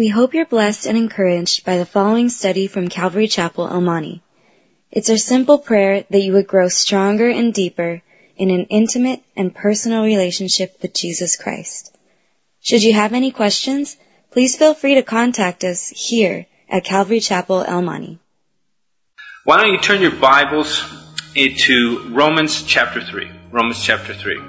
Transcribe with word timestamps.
We 0.00 0.08
hope 0.08 0.32
you're 0.32 0.46
blessed 0.46 0.86
and 0.86 0.96
encouraged 0.96 1.66
by 1.66 1.76
the 1.76 1.84
following 1.84 2.30
study 2.30 2.68
from 2.68 2.88
Calvary 2.88 3.28
Chapel, 3.28 3.68
El 3.68 3.82
Monte. 3.82 4.22
It's 4.90 5.10
our 5.10 5.18
simple 5.18 5.58
prayer 5.58 6.06
that 6.08 6.22
you 6.22 6.32
would 6.32 6.46
grow 6.46 6.68
stronger 6.68 7.28
and 7.28 7.52
deeper 7.52 8.00
in 8.34 8.48
an 8.48 8.64
intimate 8.70 9.22
and 9.36 9.54
personal 9.54 10.02
relationship 10.02 10.78
with 10.80 10.94
Jesus 10.94 11.36
Christ. 11.36 11.94
Should 12.62 12.82
you 12.82 12.94
have 12.94 13.12
any 13.12 13.30
questions, 13.30 13.98
please 14.30 14.56
feel 14.56 14.72
free 14.72 14.94
to 14.94 15.02
contact 15.02 15.64
us 15.64 15.90
here 15.90 16.46
at 16.66 16.84
Calvary 16.84 17.20
Chapel, 17.20 17.62
El 17.62 17.82
Monte. 17.82 18.18
Why 19.44 19.58
don't 19.58 19.74
you 19.74 19.80
turn 19.80 20.00
your 20.00 20.16
Bibles 20.16 20.82
into 21.34 22.08
Romans 22.08 22.62
chapter 22.62 23.02
3. 23.02 23.30
Romans 23.52 23.84
chapter 23.84 24.14
3. 24.14 24.40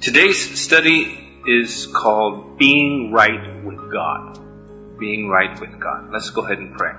Today's 0.00 0.58
study 0.58 1.42
is 1.46 1.86
called 1.86 2.56
Being 2.56 3.12
Right 3.12 3.62
with 3.62 3.92
God. 3.92 4.43
Being 4.98 5.28
Right 5.28 5.58
with 5.60 5.78
God. 5.80 6.10
Let's 6.12 6.30
go 6.30 6.44
ahead 6.44 6.58
and 6.58 6.74
pray. 6.74 6.92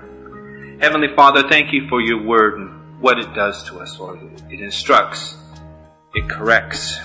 Heavenly 0.80 1.08
Father, 1.14 1.48
thank 1.48 1.72
you 1.72 1.88
for 1.88 2.00
your 2.00 2.22
word 2.22 2.58
and 2.58 3.00
what 3.00 3.18
it 3.18 3.34
does 3.34 3.64
to 3.64 3.80
us, 3.80 3.98
Lord. 3.98 4.20
It 4.50 4.60
instructs, 4.60 5.36
it 6.14 6.28
corrects, 6.28 6.98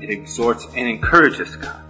it 0.00 0.10
exhorts, 0.10 0.66
and 0.66 0.88
encourages, 0.88 1.56
God. 1.56 1.82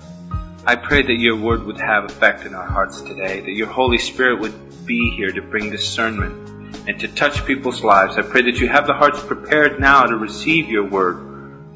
I 0.64 0.77
pray 0.77 1.02
that 1.02 1.19
your 1.19 1.37
word 1.37 1.64
would 1.64 1.78
have 1.78 2.05
effect 2.06 2.45
in 2.45 2.55
our 2.55 2.66
hearts 2.66 3.02
today, 3.02 3.41
that 3.41 3.52
your 3.52 3.69
Holy 3.69 3.98
Spirit 3.98 4.41
would 4.41 4.86
be 4.86 5.14
here 5.16 5.30
to 5.30 5.42
bring 5.42 5.70
discernment 5.70 6.48
and 6.88 6.98
to 7.00 7.09
touch 7.09 7.45
people's 7.45 7.83
lives. 7.84 8.16
I 8.16 8.23
pray 8.23 8.42
that 8.42 8.59
you 8.59 8.69
have 8.69 8.86
the 8.86 8.95
hearts 8.95 9.23
prepared 9.23 9.78
now 9.78 10.05
to 10.05 10.16
receive 10.16 10.69
your 10.69 10.88
word 10.88 11.19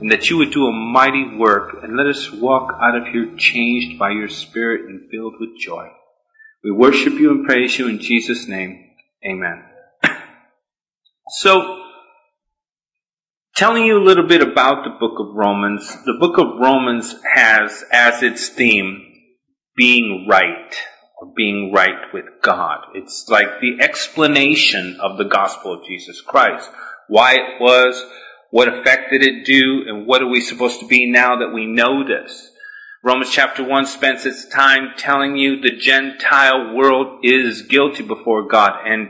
and 0.00 0.10
that 0.10 0.30
you 0.30 0.38
would 0.38 0.50
do 0.50 0.66
a 0.66 0.72
mighty 0.72 1.36
work 1.36 1.82
and 1.82 1.96
let 1.96 2.06
us 2.06 2.32
walk 2.32 2.76
out 2.80 2.96
of 2.96 3.06
here 3.08 3.36
changed 3.36 3.98
by 3.98 4.10
your 4.10 4.28
Spirit 4.28 4.88
and 4.88 5.10
filled 5.10 5.34
with 5.38 5.58
joy. 5.58 5.90
We 6.62 6.70
worship 6.70 7.14
you 7.14 7.30
and 7.30 7.46
praise 7.46 7.78
you 7.78 7.88
in 7.88 8.00
Jesus' 8.00 8.46
name. 8.46 8.90
Amen. 9.24 9.64
So, 11.38 11.82
telling 13.54 13.84
you 13.84 13.98
a 13.98 14.04
little 14.04 14.26
bit 14.26 14.42
about 14.42 14.84
the 14.84 14.96
book 14.98 15.20
of 15.20 15.34
Romans, 15.34 15.86
the 16.04 16.16
book 16.18 16.38
of 16.38 16.60
Romans 16.60 17.14
has 17.34 17.84
as 17.92 18.22
its 18.22 18.48
theme 18.48 19.06
being 19.76 20.26
right 20.28 20.74
or 21.20 21.32
being 21.34 21.72
right 21.72 22.12
with 22.12 22.24
God. 22.42 22.78
It's 22.94 23.26
like 23.28 23.60
the 23.60 23.82
explanation 23.82 24.98
of 25.00 25.18
the 25.18 25.24
gospel 25.24 25.74
of 25.74 25.86
Jesus 25.86 26.20
Christ. 26.20 26.68
Why 27.08 27.34
it 27.34 27.60
was, 27.60 28.02
what 28.50 28.68
effect 28.68 29.12
did 29.12 29.22
it 29.22 29.46
do? 29.46 29.84
And 29.86 30.06
what 30.06 30.22
are 30.22 30.28
we 30.28 30.40
supposed 30.40 30.80
to 30.80 30.86
be 30.86 31.10
now 31.10 31.38
that 31.38 31.54
we 31.54 31.66
know 31.66 32.04
this? 32.06 32.49
Romans 33.02 33.30
chapter 33.30 33.64
1 33.64 33.86
spends 33.86 34.26
its 34.26 34.46
time 34.46 34.90
telling 34.98 35.36
you 35.36 35.60
the 35.60 35.76
Gentile 35.76 36.74
world 36.74 37.20
is 37.24 37.62
guilty 37.62 38.02
before 38.02 38.48
God 38.48 38.72
and 38.84 39.08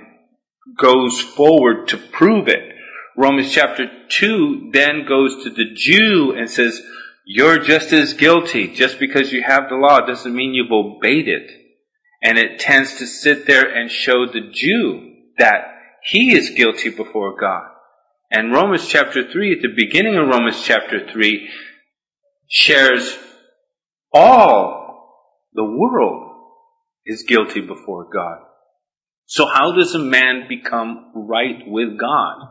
goes 0.79 1.21
forward 1.21 1.89
to 1.89 1.99
prove 1.99 2.47
it. 2.47 2.75
Romans 3.17 3.51
chapter 3.51 3.91
2 4.09 4.71
then 4.73 5.07
goes 5.09 5.43
to 5.43 5.51
the 5.51 5.75
Jew 5.75 6.35
and 6.37 6.49
says, 6.49 6.81
you're 7.33 7.59
just 7.59 7.93
as 7.93 8.15
guilty. 8.15 8.69
Just 8.69 8.99
because 8.99 9.33
you 9.33 9.43
have 9.43 9.69
the 9.69 9.77
law 9.77 10.01
doesn't 10.01 10.35
mean 10.35 10.55
you've 10.55 10.73
obeyed 10.73 11.29
it. 11.29 11.51
And 12.23 12.39
it 12.39 12.61
tends 12.61 12.99
to 12.99 13.07
sit 13.07 13.47
there 13.47 13.73
and 13.73 13.91
show 13.91 14.27
the 14.27 14.51
Jew 14.53 15.15
that 15.39 15.65
he 16.03 16.33
is 16.33 16.51
guilty 16.51 16.91
before 16.91 17.37
God. 17.37 17.69
And 18.31 18.53
Romans 18.53 18.87
chapter 18.87 19.31
3, 19.31 19.53
at 19.53 19.63
the 19.63 19.75
beginning 19.75 20.17
of 20.17 20.29
Romans 20.29 20.63
chapter 20.63 21.11
3, 21.11 21.49
shares 22.49 23.17
all 24.13 25.47
the 25.53 25.65
world 25.65 26.31
is 27.07 27.25
guilty 27.25 27.61
before 27.61 28.09
God. 28.13 28.39
So 29.27 29.47
how 29.47 29.73
does 29.73 29.95
a 29.95 29.99
man 29.99 30.47
become 30.49 31.13
right 31.15 31.63
with 31.67 31.99
God? 31.99 32.49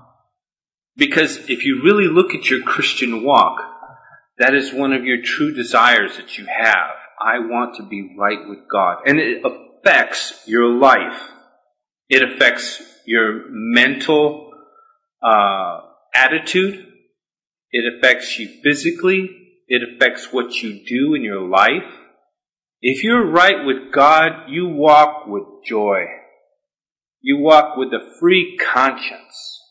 Because 0.95 1.37
if 1.49 1.65
you 1.65 1.81
really 1.83 2.07
look 2.07 2.33
at 2.33 2.49
your 2.49 2.63
Christian 2.63 3.23
walk, 3.23 3.61
that 4.37 4.53
is 4.53 4.73
one 4.73 4.93
of 4.93 5.03
your 5.03 5.21
true 5.21 5.53
desires 5.53 6.17
that 6.17 6.37
you 6.37 6.45
have. 6.45 6.95
I 7.21 7.39
want 7.39 7.75
to 7.75 7.83
be 7.83 8.15
right 8.17 8.47
with 8.47 8.59
God. 8.71 9.03
And 9.05 9.19
it 9.19 9.43
affects 9.43 10.41
your 10.45 10.69
life. 10.69 11.21
It 12.07 12.23
affects 12.23 12.81
your 13.05 13.43
mental 13.49 14.53
uh, 15.21 15.81
attitude. 16.13 16.85
It 17.71 17.93
affects 17.97 18.39
you 18.39 18.47
physically. 18.63 19.38
It 19.69 19.81
affects 19.83 20.33
what 20.33 20.63
you 20.63 20.83
do 20.83 21.13
in 21.13 21.23
your 21.23 21.47
life. 21.47 21.93
If 22.81 23.03
you're 23.03 23.29
right 23.29 23.65
with 23.65 23.93
God, 23.93 24.49
you 24.49 24.67
walk 24.67 25.27
with 25.27 25.43
joy. 25.63 26.05
You 27.21 27.37
walk 27.37 27.77
with 27.77 27.89
a 27.89 28.15
free 28.19 28.57
conscience. 28.57 29.61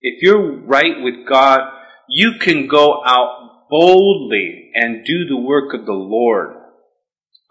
If 0.00 0.22
you're 0.22 0.62
right 0.62 1.02
with 1.02 1.28
God, 1.28 1.60
you 2.08 2.38
can 2.40 2.66
go 2.66 3.02
out 3.04 3.68
boldly 3.68 4.70
and 4.74 5.04
do 5.04 5.26
the 5.28 5.36
work 5.36 5.74
of 5.74 5.84
the 5.84 5.92
Lord. 5.92 6.56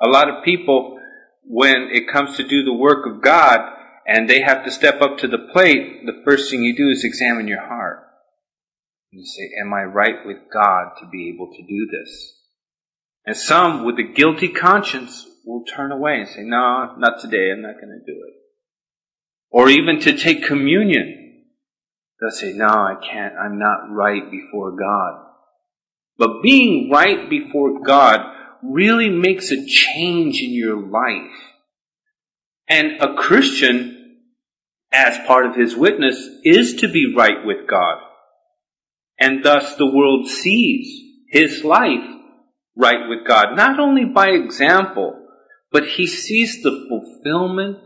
A 0.02 0.09
lot 0.09 0.28
of 0.28 0.44
people, 0.44 0.97
when 1.44 1.90
it 1.91 2.12
comes 2.12 2.38
to 2.38 2.47
do 2.47 2.63
the 2.63 2.74
work 2.74 3.06
of 3.06 3.22
God, 3.22 3.59
and 4.08 4.28
they 4.28 4.41
have 4.41 4.66
to 4.66 4.72
step 4.72 5.02
up 5.02 5.19
to 5.19 5.28
the 5.28 5.50
plate, 5.53 6.06
the 6.06 6.24
first 6.25 6.50
thing 6.50 6.63
you 6.63 6.75
do 6.75 6.90
is 6.90 7.03
examine 7.03 7.47
your 7.47 7.62
heart. 7.62 8.09
You 9.12 9.25
say, 9.25 9.50
am 9.59 9.74
I 9.74 9.84
right 9.84 10.25
with 10.25 10.38
God 10.53 10.92
to 11.00 11.08
be 11.08 11.31
able 11.34 11.52
to 11.52 11.62
do 11.64 11.88
this? 11.92 12.36
And 13.25 13.36
some 13.36 13.86
with 13.86 14.00
a 14.00 14.14
guilty 14.14 14.50
conscience 14.50 15.25
will 15.46 15.64
turn 15.66 15.92
away 15.92 16.20
and 16.20 16.28
say, 16.28 16.42
no, 16.42 16.96
not 16.97 17.20
today, 17.20 17.52
I'm 17.52 17.62
not 17.62 17.75
going 17.75 18.00
to 18.00 18.06
do 18.06 18.20
it. 18.28 18.34
Or 19.52 19.68
even 19.70 20.00
to 20.02 20.18
take 20.18 20.46
communion. 20.46 21.44
They'll 22.20 22.31
say, 22.31 22.53
no, 22.53 22.68
I 22.68 22.96
can't, 23.02 23.34
I'm 23.36 23.58
not 23.58 23.90
right 23.92 24.30
before 24.30 24.72
God. 24.72 25.26
But 26.18 26.44
being 26.44 26.90
right 26.91 27.30
before 27.30 27.81
God 27.81 28.20
really 28.62 29.09
makes 29.09 29.52
a 29.52 29.66
change 29.66 30.41
in 30.41 30.52
your 30.52 30.78
life. 30.78 31.31
And 32.68 33.02
a 33.02 33.16
Christian 33.16 34.18
as 34.91 35.18
part 35.26 35.46
of 35.46 35.56
his 35.56 35.76
witness 35.76 36.18
is 36.44 36.81
to 36.81 36.91
be 36.91 37.16
right 37.16 37.46
with 37.46 37.68
God. 37.68 38.02
And 39.19 39.44
thus 39.44 39.75
the 39.75 39.91
world 39.94 40.28
sees 40.28 41.02
his 41.28 41.63
life 41.63 42.07
right 42.75 43.09
with 43.09 43.28
God, 43.28 43.56
not 43.56 43.80
only 43.80 44.06
by 44.06 44.30
example, 44.30 45.28
but 45.72 45.85
he 45.85 46.07
sees 46.07 46.63
the 46.63 46.88
fulfillment 46.88 47.79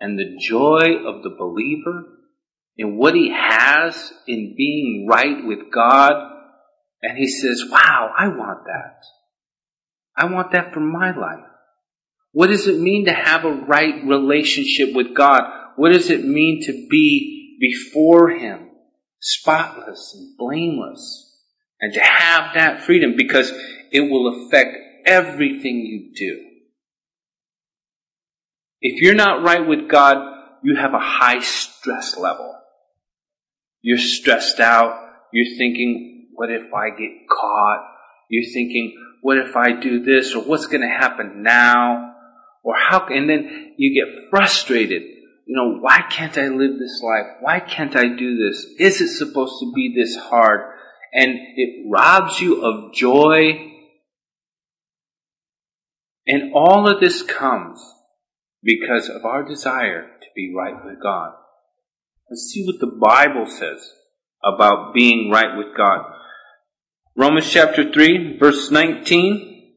and 0.00 0.18
the 0.18 0.36
joy 0.40 0.96
of 1.06 1.22
the 1.22 1.34
believer 1.38 2.04
in 2.76 2.96
what 2.96 3.14
he 3.14 3.30
has 3.30 4.12
in 4.26 4.54
being 4.56 5.06
right 5.08 5.46
with 5.46 5.70
God. 5.72 6.12
And 7.02 7.16
he 7.16 7.28
says, 7.28 7.64
wow, 7.70 8.12
I 8.16 8.28
want 8.28 8.64
that. 8.66 9.04
I 10.16 10.26
want 10.26 10.52
that 10.52 10.74
for 10.74 10.80
my 10.80 11.16
life. 11.16 11.46
What 12.32 12.48
does 12.48 12.66
it 12.66 12.78
mean 12.78 13.06
to 13.06 13.12
have 13.12 13.44
a 13.44 13.52
right 13.52 14.04
relationship 14.04 14.94
with 14.94 15.14
God? 15.14 15.42
What 15.76 15.92
does 15.92 16.10
it 16.10 16.24
mean 16.24 16.62
to 16.64 16.72
be 16.88 17.56
before 17.60 18.30
Him, 18.30 18.69
spotless 19.20 20.14
and 20.14 20.36
blameless, 20.36 21.38
and 21.80 21.92
to 21.92 22.00
have 22.00 22.54
that 22.54 22.82
freedom 22.82 23.14
because 23.16 23.52
it 23.92 24.00
will 24.00 24.46
affect 24.46 24.76
everything 25.06 25.76
you 25.76 26.12
do. 26.14 26.46
If 28.80 29.02
you're 29.02 29.14
not 29.14 29.42
right 29.42 29.66
with 29.66 29.88
God, 29.88 30.16
you 30.62 30.76
have 30.76 30.94
a 30.94 30.98
high 30.98 31.40
stress 31.40 32.16
level. 32.16 32.54
You're 33.82 33.98
stressed 33.98 34.60
out. 34.60 35.08
You're 35.32 35.56
thinking, 35.56 36.28
what 36.34 36.50
if 36.50 36.72
I 36.74 36.90
get 36.90 37.28
caught? 37.28 37.86
You're 38.28 38.50
thinking, 38.50 38.96
what 39.22 39.38
if 39.38 39.56
I 39.56 39.80
do 39.80 40.02
this? 40.02 40.34
Or 40.34 40.42
what's 40.42 40.66
going 40.66 40.82
to 40.82 40.88
happen 40.88 41.42
now? 41.42 42.14
Or 42.62 42.74
how, 42.76 43.06
and 43.06 43.28
then 43.28 43.74
you 43.76 43.94
get 43.94 44.30
frustrated 44.30 45.02
you 45.50 45.56
know, 45.56 45.80
why 45.80 46.00
can't 46.08 46.38
I 46.38 46.46
live 46.46 46.78
this 46.78 47.02
life? 47.02 47.38
Why 47.40 47.58
can't 47.58 47.96
I 47.96 48.04
do 48.06 48.36
this? 48.36 48.66
Is 48.78 49.00
it 49.00 49.08
supposed 49.08 49.54
to 49.58 49.72
be 49.74 49.92
this 49.96 50.14
hard? 50.14 50.60
And 51.12 51.32
it 51.56 51.86
robs 51.90 52.40
you 52.40 52.64
of 52.64 52.94
joy. 52.94 53.72
And 56.28 56.52
all 56.54 56.88
of 56.88 57.00
this 57.00 57.22
comes 57.22 57.82
because 58.62 59.08
of 59.08 59.24
our 59.24 59.42
desire 59.42 60.02
to 60.02 60.26
be 60.36 60.54
right 60.56 60.84
with 60.84 61.02
God. 61.02 61.32
Let's 62.30 62.48
see 62.52 62.64
what 62.64 62.78
the 62.78 62.96
Bible 63.00 63.46
says 63.46 63.84
about 64.44 64.94
being 64.94 65.32
right 65.32 65.58
with 65.58 65.76
God. 65.76 66.12
Romans 67.16 67.50
chapter 67.50 67.92
3 67.92 68.38
verse 68.38 68.70
19 68.70 69.72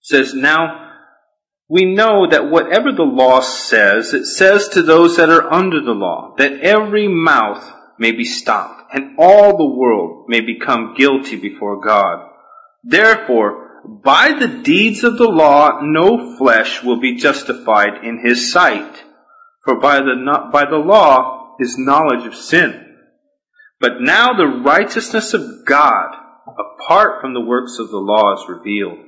says, 0.00 0.32
Now 0.32 0.87
we 1.68 1.84
know 1.84 2.30
that 2.30 2.50
whatever 2.50 2.92
the 2.92 3.02
law 3.02 3.40
says, 3.40 4.14
it 4.14 4.24
says 4.24 4.68
to 4.68 4.82
those 4.82 5.16
that 5.16 5.28
are 5.28 5.52
under 5.52 5.82
the 5.82 5.92
law, 5.92 6.34
that 6.38 6.60
every 6.60 7.08
mouth 7.08 7.72
may 7.98 8.12
be 8.12 8.24
stopped, 8.24 8.94
and 8.94 9.16
all 9.18 9.56
the 9.56 9.76
world 9.76 10.26
may 10.28 10.40
become 10.40 10.94
guilty 10.96 11.36
before 11.36 11.84
God. 11.84 12.30
Therefore, 12.84 13.82
by 13.84 14.32
the 14.32 14.62
deeds 14.62 15.04
of 15.04 15.18
the 15.18 15.28
law 15.28 15.80
no 15.82 16.36
flesh 16.38 16.82
will 16.82 17.00
be 17.00 17.16
justified 17.16 18.02
in 18.02 18.24
his 18.24 18.50
sight, 18.50 19.04
for 19.64 19.78
by 19.78 19.98
the, 19.98 20.48
by 20.50 20.64
the 20.64 20.76
law 20.76 21.56
is 21.60 21.76
knowledge 21.76 22.26
of 22.26 22.34
sin. 22.34 22.86
But 23.80 24.00
now 24.00 24.32
the 24.32 24.62
righteousness 24.64 25.34
of 25.34 25.66
God, 25.66 26.14
apart 26.46 27.20
from 27.20 27.34
the 27.34 27.40
works 27.40 27.78
of 27.78 27.90
the 27.90 27.98
law, 27.98 28.34
is 28.34 28.48
revealed, 28.48 29.07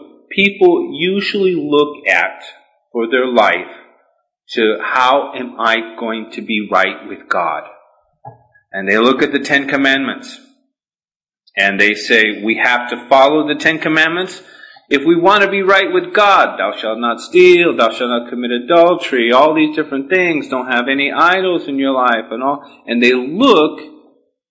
people 0.35 0.97
usually 0.99 1.55
look 1.55 2.07
at 2.07 2.43
for 2.91 3.09
their 3.09 3.27
life 3.27 3.71
to 4.49 4.77
how 4.81 5.33
am 5.33 5.59
I 5.59 5.95
going 5.99 6.31
to 6.33 6.41
be 6.41 6.67
right 6.71 7.07
with 7.07 7.29
God? 7.29 7.63
And 8.71 8.87
they 8.87 8.97
look 8.97 9.21
at 9.21 9.31
the 9.31 9.39
Ten 9.39 9.67
Commandments 9.67 10.39
and 11.57 11.79
they 11.79 11.93
say 11.93 12.43
we 12.43 12.61
have 12.63 12.89
to 12.89 13.07
follow 13.07 13.47
the 13.47 13.59
Ten 13.59 13.79
Commandments 13.79 14.41
if 14.89 15.05
we 15.05 15.15
want 15.15 15.43
to 15.43 15.49
be 15.49 15.61
right 15.61 15.91
with 15.91 16.13
God. 16.13 16.57
Thou 16.57 16.77
shalt 16.77 16.99
not 16.99 17.21
steal, 17.21 17.75
thou 17.77 17.91
shalt 17.91 18.09
not 18.09 18.29
commit 18.29 18.51
adultery, 18.51 19.31
all 19.31 19.55
these 19.55 19.75
different 19.75 20.09
things, 20.09 20.49
don't 20.49 20.71
have 20.71 20.87
any 20.89 21.11
idols 21.11 21.67
in 21.67 21.79
your 21.79 21.93
life 21.93 22.31
and 22.31 22.43
all. 22.43 22.83
And 22.87 23.01
they 23.01 23.13
look 23.13 23.79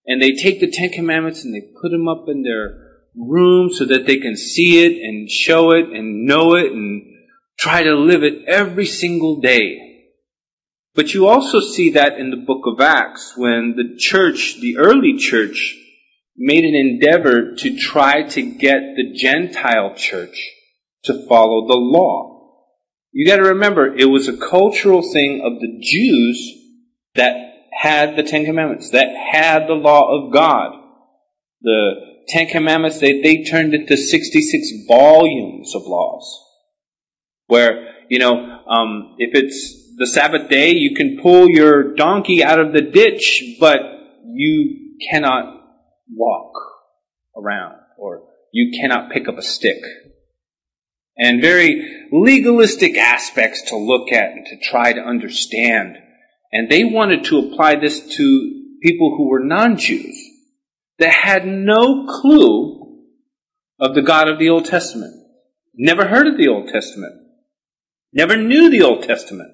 and 0.07 0.21
they 0.21 0.33
take 0.33 0.61
the 0.61 0.71
Ten 0.71 0.91
Commandments 0.91 1.45
and 1.45 1.55
they 1.55 1.73
put 1.81 1.91
them 1.91 2.09
up 2.09 2.25
in 2.29 2.43
their 2.43 2.90
room 3.17 3.71
so 3.71 3.87
that 3.87 4.07
they 4.07 4.19
can 4.19 4.37
see 4.37 4.85
it 4.85 4.93
and 5.03 5.29
show 5.31 5.73
it 5.73 5.87
and 5.91 6.27
know 6.27 6.55
it 6.55 6.73
and 6.73 7.03
try 7.59 7.83
to 7.83 7.95
live 7.95 8.23
it 8.23 8.45
every 8.47 8.87
single 8.87 9.41
day. 9.41 9.87
But 10.95 11.15
you 11.15 11.29
also 11.29 11.61
see 11.61 11.91
that 11.91 12.19
in 12.19 12.31
the 12.31 12.45
book 12.45 12.63
of 12.67 12.81
Acts 12.81 13.35
when 13.37 13.75
the 13.77 13.97
church, 13.99 14.61
the 14.61 14.79
early 14.79 15.19
church, 15.19 15.77
made 16.37 16.65
an 16.65 16.75
endeavor 16.75 17.55
to 17.57 17.77
try 17.77 18.23
to 18.23 18.43
get 18.43 18.81
the 18.97 19.13
Gentile 19.15 19.95
church 19.95 20.49
to 21.05 21.27
follow 21.29 21.69
the 21.69 21.77
law. 21.77 22.31
You 23.13 23.27
gotta 23.27 23.51
remember, 23.51 23.95
it 23.95 24.07
was 24.07 24.29
a 24.29 24.37
cultural 24.37 25.03
thing 25.03 25.43
of 25.45 25.61
the 25.61 25.81
Jews 25.81 26.53
that 27.15 27.37
had 27.73 28.17
the 28.17 28.23
Ten 28.23 28.45
Commandments, 28.45 28.91
that 28.91 29.09
had 29.33 29.67
the 29.67 29.75
law 29.75 30.17
of 30.17 30.33
God. 30.33 30.73
The 31.63 32.10
Ten 32.29 32.49
Commandments, 32.49 32.99
they, 32.99 33.21
they 33.21 33.45
turned 33.45 33.75
into 33.75 33.97
66 33.97 34.87
volumes 34.87 35.75
of 35.75 35.83
laws. 35.87 36.39
Where, 37.47 37.95
you 38.09 38.19
know, 38.19 38.35
um, 38.69 39.17
if 39.19 39.35
it's 39.35 39.97
the 39.97 40.07
Sabbath 40.07 40.49
day, 40.49 40.73
you 40.73 40.95
can 40.95 41.19
pull 41.21 41.49
your 41.49 41.95
donkey 41.95 42.45
out 42.45 42.61
of 42.61 42.73
the 42.73 42.83
ditch, 42.83 43.57
but 43.59 43.81
you 44.25 44.97
cannot 45.11 45.61
walk 46.13 46.53
around, 47.37 47.77
or 47.99 48.23
you 48.53 48.79
cannot 48.81 49.11
pick 49.11 49.29
up 49.29 49.39
a 49.39 49.43
stick. 49.43 49.79
And 51.19 51.43
very 51.43 52.09
legalistic 52.13 52.97
aspects 52.97 53.71
to 53.71 53.77
look 53.77 54.13
at 54.13 54.31
and 54.33 54.47
to 54.47 54.57
try 54.59 54.93
to 54.93 55.01
understand 55.01 55.97
and 56.53 56.69
they 56.69 56.85
wanted 56.85 57.25
to 57.25 57.39
apply 57.39 57.77
this 57.77 58.17
to 58.17 58.65
people 58.83 59.15
who 59.17 59.29
were 59.29 59.45
non-Jews 59.45 60.30
that 61.01 61.13
had 61.13 61.47
no 61.47 62.07
clue 62.07 63.07
of 63.81 63.95
the 63.95 64.03
God 64.03 64.29
of 64.29 64.39
the 64.39 64.51
Old 64.51 64.67
Testament. 64.67 65.15
Never 65.75 66.07
heard 66.07 66.29
of 66.29 66.37
the 66.37 66.49
Old 66.49 66.69
Testament. 66.69 67.15
Never 68.13 68.37
knew 68.37 68.71
the 68.71 68.83
Old 68.83 69.05
Testament. 69.05 69.51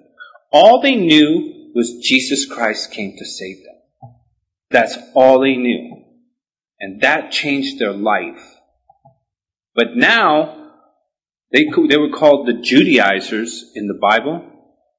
All 0.52 0.82
they 0.82 0.96
knew 0.96 1.70
was 1.74 2.02
Jesus 2.02 2.46
Christ 2.46 2.90
came 2.90 3.16
to 3.16 3.24
save 3.24 3.58
them. 3.58 4.10
That's 4.70 4.96
all 5.14 5.40
they 5.40 5.56
knew. 5.56 6.04
And 6.80 7.00
that 7.02 7.30
changed 7.30 7.78
their 7.78 7.92
life. 7.92 8.42
But 9.74 9.94
now, 9.94 10.72
they, 11.52 11.66
they 11.88 11.96
were 11.96 12.10
called 12.10 12.48
the 12.48 12.60
Judaizers 12.60 13.70
in 13.74 13.86
the 13.86 13.98
Bible. 14.00 14.50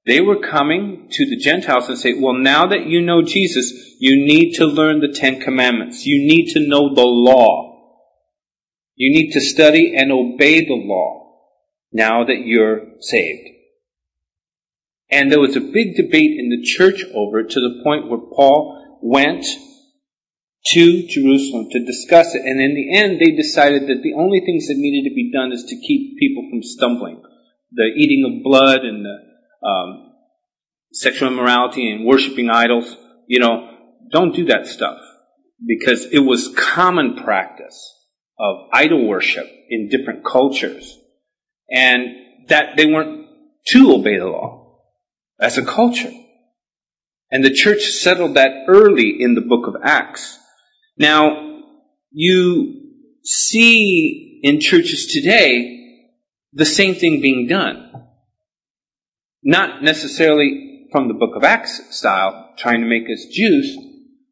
They 0.07 0.21
were 0.21 0.39
coming 0.39 1.09
to 1.11 1.25
the 1.29 1.35
Gentiles 1.35 1.89
and 1.89 1.97
say, 1.97 2.13
well, 2.17 2.33
now 2.33 2.67
that 2.67 2.85
you 2.85 3.01
know 3.01 3.23
Jesus, 3.23 3.73
you 3.99 4.25
need 4.25 4.53
to 4.53 4.65
learn 4.65 5.01
the 5.01 5.13
Ten 5.13 5.41
Commandments. 5.41 6.05
You 6.05 6.25
need 6.25 6.53
to 6.53 6.65
know 6.65 6.95
the 6.95 7.01
law. 7.03 7.67
You 8.95 9.13
need 9.13 9.33
to 9.33 9.41
study 9.41 9.95
and 9.97 10.13
obey 10.13 10.61
the 10.61 10.73
law 10.73 11.41
now 11.91 12.23
that 12.23 12.39
you're 12.45 13.01
saved. 13.01 13.49
And 15.09 15.29
there 15.29 15.41
was 15.41 15.57
a 15.57 15.61
big 15.61 15.97
debate 15.97 16.39
in 16.39 16.49
the 16.49 16.63
church 16.63 17.03
over 17.13 17.39
it 17.39 17.49
to 17.51 17.59
the 17.59 17.81
point 17.83 18.09
where 18.09 18.19
Paul 18.19 18.99
went 19.03 19.45
to 20.67 21.07
Jerusalem 21.07 21.67
to 21.71 21.85
discuss 21.85 22.33
it. 22.33 22.43
And 22.45 22.61
in 22.61 22.75
the 22.75 22.97
end, 22.97 23.19
they 23.19 23.35
decided 23.35 23.83
that 23.83 24.01
the 24.03 24.13
only 24.13 24.39
things 24.39 24.67
that 24.67 24.77
needed 24.77 25.09
to 25.09 25.15
be 25.15 25.33
done 25.33 25.51
is 25.51 25.65
to 25.65 25.75
keep 25.75 26.17
people 26.17 26.47
from 26.49 26.63
stumbling. 26.63 27.21
The 27.73 27.91
eating 27.97 28.23
of 28.23 28.43
blood 28.43 28.85
and 28.85 29.03
the 29.03 29.26
um, 29.63 30.13
sexual 30.91 31.31
immorality 31.31 31.91
and 31.91 32.05
worshiping 32.05 32.49
idols, 32.49 32.95
you 33.27 33.39
know, 33.39 33.69
don't 34.11 34.35
do 34.35 34.45
that 34.45 34.67
stuff 34.67 34.99
because 35.65 36.05
it 36.05 36.19
was 36.19 36.53
common 36.55 37.15
practice 37.15 37.93
of 38.39 38.69
idol 38.73 39.07
worship 39.07 39.47
in 39.69 39.89
different 39.89 40.23
cultures 40.23 40.97
and 41.69 42.07
that 42.47 42.77
they 42.77 42.85
weren't 42.85 43.27
to 43.67 43.93
obey 43.93 44.17
the 44.17 44.25
law 44.25 44.79
as 45.39 45.57
a 45.57 45.65
culture. 45.65 46.11
And 47.31 47.43
the 47.43 47.53
church 47.53 47.81
settled 47.81 48.35
that 48.35 48.65
early 48.67 49.17
in 49.19 49.35
the 49.35 49.41
book 49.41 49.67
of 49.67 49.75
Acts. 49.83 50.37
Now, 50.97 51.61
you 52.11 52.93
see 53.23 54.39
in 54.43 54.61
churches 54.61 55.07
today 55.07 56.13
the 56.53 56.65
same 56.65 56.95
thing 56.95 57.21
being 57.21 57.47
done. 57.47 58.06
Not 59.47 59.81
necessarily 59.81 60.89
from 60.91 61.07
the 61.07 61.13
book 61.13 61.37
of 61.37 61.45
Acts 61.45 61.95
style, 61.95 62.53
trying 62.57 62.81
to 62.81 62.85
make 62.85 63.03
us 63.03 63.27
Jews, 63.31 63.77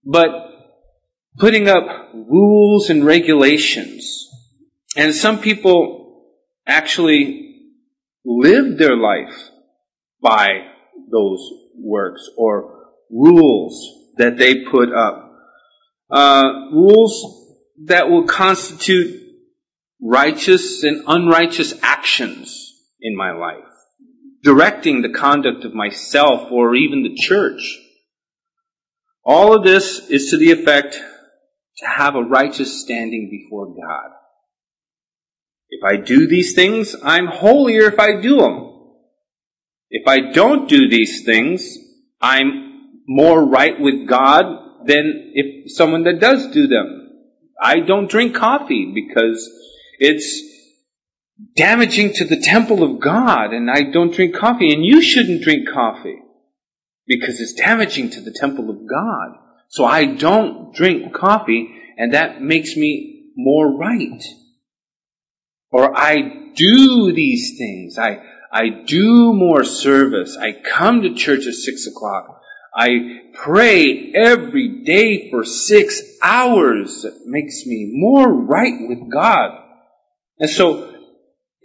but 0.04 0.28
putting 1.38 1.70
up 1.70 1.86
rules 2.14 2.90
and 2.90 3.06
regulations. 3.06 4.28
And 4.98 5.16
some 5.16 5.40
people 5.40 6.26
actually 6.68 7.72
live 8.26 8.78
their 8.78 8.98
life 8.98 9.52
by 10.22 10.50
those 11.10 11.50
works 11.78 12.30
or 12.38 12.90
rules 13.10 14.12
that 14.18 14.38
they 14.38 14.66
put 14.66 14.94
up. 14.94 15.32
Uh, 16.12 16.44
rules 16.74 17.56
that 17.86 18.10
will 18.10 18.26
constitute 18.26 19.22
righteous 20.02 20.84
and 20.84 21.06
unrighteous 21.08 21.74
actions 21.82 22.74
in 23.00 23.16
my 23.16 23.32
life 23.32 23.75
directing 24.46 25.02
the 25.02 25.10
conduct 25.10 25.66
of 25.66 25.74
myself 25.74 26.52
or 26.52 26.76
even 26.76 27.02
the 27.02 27.16
church. 27.16 27.80
All 29.24 29.56
of 29.56 29.64
this 29.64 30.08
is 30.10 30.30
to 30.30 30.38
the 30.38 30.52
effect 30.52 30.94
to 31.78 31.88
have 31.88 32.16
a 32.16 32.22
righteous 32.22 32.82
standing 32.82 33.30
before 33.32 33.74
God. 33.74 34.12
If 35.70 35.84
I 35.84 35.98
do 35.98 36.28
these 36.28 36.54
things, 36.54 36.96
I'm 37.04 37.26
holier 37.26 37.88
if 37.88 38.00
I 38.00 38.22
do 38.22 38.38
them. 38.38 38.72
If 39.90 40.08
I 40.08 40.32
don't 40.32 40.70
do 40.70 40.90
these 40.90 41.26
things, 41.26 41.78
I'm 42.22 43.02
more 43.08 43.44
right 43.44 43.80
with 43.80 44.08
God 44.08 44.46
than 44.86 45.32
if 45.34 45.72
someone 45.72 46.04
that 46.04 46.20
does 46.20 46.48
do 46.52 46.68
them. 46.68 47.10
I 47.60 47.80
don't 47.80 48.10
drink 48.10 48.36
coffee 48.36 48.92
because 48.94 49.50
it's 49.98 50.55
damaging 51.56 52.14
to 52.14 52.26
the 52.26 52.42
temple 52.42 52.84
of 52.84 53.00
God 53.00 53.54
and 53.54 53.70
I 53.70 53.92
don't 53.92 54.14
drink 54.14 54.36
coffee 54.36 54.74
and 54.74 54.86
you 54.86 55.02
shouldn't 55.02 55.44
drink 55.44 55.68
coffee 55.74 56.22
because 57.08 57.40
it's 57.40 57.54
damaging 57.54 58.12
to 58.12 58.22
the 58.22 58.32
temple 58.32 58.70
of 58.70 58.88
God. 58.88 59.38
So 59.70 59.86
I 59.86 60.06
don't 60.06 60.74
drink 60.74 61.14
coffee 61.14 61.82
and 61.98 62.14
that 62.14 62.42
makes 62.42 62.76
me 62.76 63.32
more 63.36 63.78
right. 63.78 64.24
Or 65.72 65.96
I 65.96 66.52
do 66.56 67.12
these 67.14 67.58
things. 67.58 67.98
I, 67.98 68.24
I 68.52 68.70
do 68.70 69.34
more 69.34 69.64
service. 69.66 70.38
I 70.40 70.54
come 70.54 71.02
to 71.02 71.16
church 71.16 71.46
at 71.48 71.54
six 71.54 71.88
o'clock. 71.88 72.42
I 72.74 73.22
pray 73.34 74.14
every 74.14 74.84
day 74.84 75.30
for 75.30 75.44
six 75.44 76.02
hours. 76.22 77.02
That 77.04 77.26
makes 77.26 77.66
me 77.66 77.92
more 77.94 78.32
right 78.32 78.88
with 78.88 79.12
God. 79.12 79.62
And 80.40 80.50
so 80.50 80.95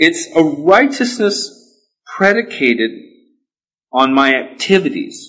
It's 0.02 0.34
a 0.34 0.42
righteousness 0.42 1.76
predicated 2.16 2.90
on 3.92 4.14
my 4.14 4.34
activities 4.34 5.28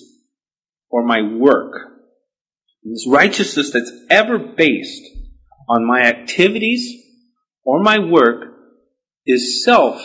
or 0.88 1.04
my 1.04 1.20
work. 1.20 1.74
This 2.82 3.06
righteousness 3.06 3.70
that's 3.72 3.92
ever 4.08 4.38
based 4.38 5.02
on 5.68 5.86
my 5.86 6.00
activities 6.00 6.90
or 7.66 7.82
my 7.82 7.98
work 7.98 8.54
is 9.26 9.62
self 9.62 10.00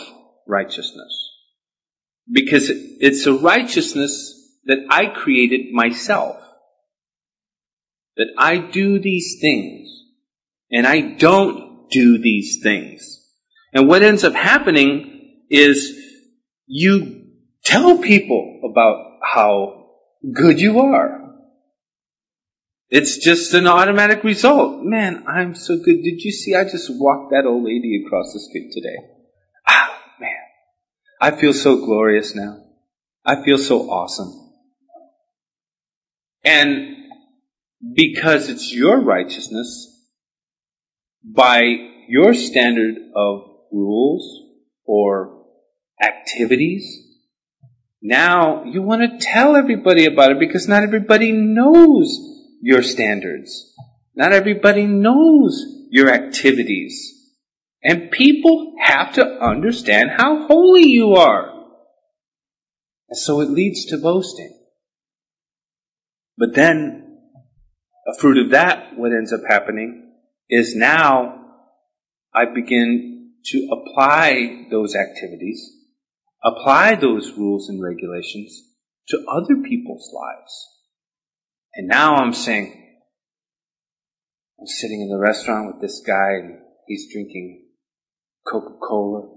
righteousness. 0.46 1.30
Because 2.30 2.68
it's 2.68 3.24
a 3.24 3.32
righteousness 3.32 4.34
that 4.66 4.84
I 4.90 5.06
created 5.06 5.72
myself. 5.72 6.36
That 8.18 8.34
I 8.36 8.58
do 8.58 8.98
these 8.98 9.38
things 9.40 9.88
and 10.70 10.86
I 10.86 11.00
don't 11.00 11.88
do 11.90 12.18
these 12.18 12.60
things. 12.62 13.17
And 13.72 13.88
what 13.88 14.02
ends 14.02 14.24
up 14.24 14.34
happening 14.34 15.44
is 15.50 15.98
you 16.66 17.26
tell 17.64 17.98
people 17.98 18.60
about 18.64 19.18
how 19.22 19.86
good 20.32 20.60
you 20.60 20.80
are. 20.80 21.28
It's 22.90 23.18
just 23.18 23.52
an 23.52 23.66
automatic 23.66 24.24
result. 24.24 24.82
Man, 24.82 25.24
I'm 25.26 25.54
so 25.54 25.76
good. 25.76 26.02
Did 26.02 26.22
you 26.22 26.32
see 26.32 26.54
I 26.54 26.64
just 26.64 26.88
walked 26.90 27.32
that 27.32 27.44
old 27.44 27.64
lady 27.64 28.02
across 28.04 28.32
the 28.32 28.40
street 28.40 28.72
today? 28.72 28.96
Ah, 29.66 29.94
man. 30.18 30.30
I 31.20 31.32
feel 31.32 31.52
so 31.52 31.84
glorious 31.84 32.34
now. 32.34 32.64
I 33.24 33.44
feel 33.44 33.58
so 33.58 33.90
awesome. 33.90 34.32
And 36.42 36.96
because 37.94 38.48
it's 38.48 38.72
your 38.72 39.02
righteousness, 39.02 39.94
by 41.22 41.60
your 42.08 42.32
standard 42.32 42.96
of 43.14 43.47
rules 43.72 44.42
or 44.84 45.44
activities, 46.02 47.08
now 48.00 48.64
you 48.64 48.82
want 48.82 49.02
to 49.02 49.26
tell 49.26 49.56
everybody 49.56 50.06
about 50.06 50.32
it 50.32 50.38
because 50.38 50.68
not 50.68 50.82
everybody 50.82 51.32
knows 51.32 52.18
your 52.60 52.82
standards. 52.82 53.74
Not 54.14 54.32
everybody 54.32 54.86
knows 54.86 55.64
your 55.90 56.08
activities. 56.10 57.14
And 57.82 58.10
people 58.10 58.74
have 58.80 59.14
to 59.14 59.24
understand 59.24 60.10
how 60.16 60.46
holy 60.46 60.86
you 60.86 61.14
are. 61.14 61.52
And 63.08 63.18
so 63.18 63.40
it 63.40 63.50
leads 63.50 63.86
to 63.86 63.98
boasting. 63.98 64.54
But 66.36 66.54
then, 66.54 67.18
a 68.06 68.18
fruit 68.18 68.44
of 68.44 68.50
that, 68.52 68.96
what 68.96 69.12
ends 69.12 69.32
up 69.32 69.40
happening, 69.48 70.12
is 70.48 70.74
now 70.76 71.38
I 72.34 72.44
begin 72.54 73.17
to 73.52 73.68
apply 73.72 74.66
those 74.70 74.94
activities, 74.94 75.70
apply 76.44 76.94
those 76.94 77.32
rules 77.36 77.68
and 77.68 77.82
regulations 77.82 78.62
to 79.08 79.24
other 79.30 79.56
people's 79.62 80.10
lives. 80.14 80.66
And 81.74 81.88
now 81.88 82.16
I'm 82.16 82.32
saying, 82.32 82.74
I'm 84.60 84.66
sitting 84.66 85.00
in 85.00 85.08
the 85.08 85.18
restaurant 85.18 85.72
with 85.72 85.80
this 85.80 86.02
guy 86.06 86.32
and 86.40 86.58
he's 86.86 87.12
drinking 87.12 87.68
Coca-Cola, 88.46 89.28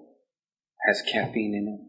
has 0.88 1.02
caffeine 1.12 1.56
in 1.56 1.68
it. 1.68 1.88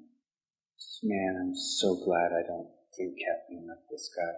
Man, 1.04 1.36
I'm 1.40 1.54
so 1.56 1.96
glad 2.04 2.26
I 2.26 2.46
don't 2.46 2.68
drink 2.96 3.14
caffeine 3.18 3.66
like 3.68 3.78
this 3.90 4.10
guy. 4.16 4.32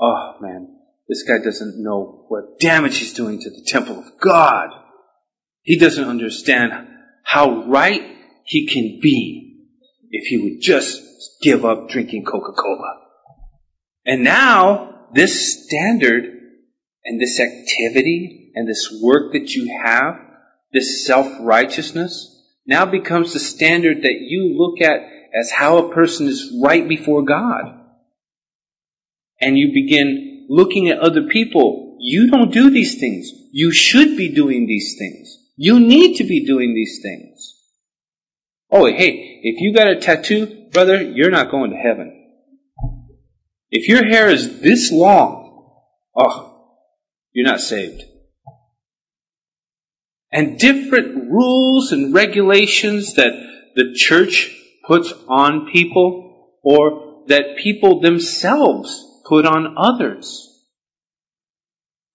Oh 0.00 0.38
man, 0.40 0.78
this 1.08 1.24
guy 1.24 1.44
doesn't 1.44 1.82
know 1.82 2.24
what 2.28 2.58
damage 2.58 2.98
he's 2.98 3.12
doing 3.12 3.40
to 3.40 3.50
the 3.50 3.64
temple 3.66 3.98
of 3.98 4.18
God. 4.18 4.68
He 5.62 5.78
doesn't 5.78 6.08
understand 6.08 6.72
how 7.24 7.64
right 7.64 8.16
he 8.44 8.68
can 8.68 9.00
be 9.02 9.66
if 10.10 10.26
he 10.28 10.38
would 10.38 10.60
just 10.60 11.02
give 11.42 11.64
up 11.64 11.88
drinking 11.88 12.24
Coca-Cola. 12.24 13.00
And 14.06 14.22
now, 14.22 15.08
this 15.12 15.64
standard 15.66 16.24
and 17.04 17.20
this 17.20 17.40
activity 17.40 18.52
and 18.54 18.68
this 18.68 18.96
work 19.02 19.32
that 19.32 19.50
you 19.50 19.80
have, 19.84 20.20
this 20.72 21.04
self-righteousness, 21.06 22.30
now 22.66 22.86
becomes 22.86 23.32
the 23.32 23.40
standard 23.40 24.02
that 24.02 24.18
you 24.20 24.54
look 24.56 24.80
at 24.80 25.00
as 25.34 25.50
how 25.50 25.78
a 25.78 25.94
person 25.94 26.28
is 26.28 26.56
right 26.62 26.88
before 26.88 27.24
God 27.24 27.80
and 29.40 29.58
you 29.58 29.72
begin 29.74 30.46
looking 30.48 30.88
at 30.88 30.98
other 30.98 31.24
people, 31.28 31.96
you 32.00 32.30
don't 32.30 32.52
do 32.52 32.70
these 32.70 33.00
things. 33.00 33.30
You 33.52 33.72
should 33.72 34.16
be 34.16 34.34
doing 34.34 34.66
these 34.66 34.96
things. 34.98 35.38
You 35.56 35.80
need 35.80 36.16
to 36.16 36.24
be 36.24 36.44
doing 36.46 36.74
these 36.74 37.00
things. 37.02 37.54
Oh, 38.70 38.86
hey, 38.86 39.40
if 39.42 39.60
you 39.60 39.74
got 39.74 39.88
a 39.88 40.00
tattoo, 40.00 40.68
brother, 40.72 41.00
you're 41.00 41.30
not 41.30 41.50
going 41.50 41.70
to 41.70 41.76
heaven. 41.76 42.20
If 43.70 43.88
your 43.88 44.04
hair 44.04 44.30
is 44.30 44.60
this 44.60 44.90
long, 44.92 45.72
oh, 46.16 46.76
you're 47.32 47.46
not 47.46 47.60
saved. 47.60 48.02
And 50.32 50.58
different 50.58 51.30
rules 51.30 51.92
and 51.92 52.12
regulations 52.12 53.14
that 53.14 53.32
the 53.76 53.94
church 53.94 54.50
puts 54.86 55.12
on 55.28 55.70
people 55.72 56.50
or 56.62 57.24
that 57.28 57.56
people 57.58 58.00
themselves 58.00 59.02
put 59.24 59.46
on 59.46 59.76
others. 59.78 60.50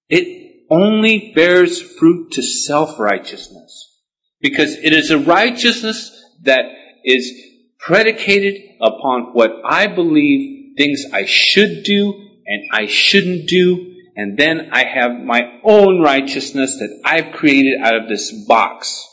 It 0.09 0.38
only 0.69 1.33
bears 1.35 1.81
fruit 1.81 2.31
to 2.33 2.41
self-righteousness. 2.41 3.97
Because 4.41 4.75
it 4.75 4.93
is 4.93 5.11
a 5.11 5.19
righteousness 5.19 6.11
that 6.43 6.65
is 7.03 7.31
predicated 7.79 8.61
upon 8.81 9.33
what 9.33 9.51
I 9.65 9.87
believe 9.87 10.77
things 10.77 11.05
I 11.11 11.25
should 11.25 11.83
do 11.83 12.13
and 12.45 12.69
I 12.71 12.87
shouldn't 12.87 13.47
do, 13.47 13.95
and 14.15 14.37
then 14.37 14.69
I 14.71 14.85
have 14.85 15.11
my 15.11 15.59
own 15.63 16.01
righteousness 16.01 16.77
that 16.79 17.01
I've 17.05 17.33
created 17.33 17.79
out 17.81 17.95
of 17.95 18.09
this 18.09 18.31
box. 18.47 19.05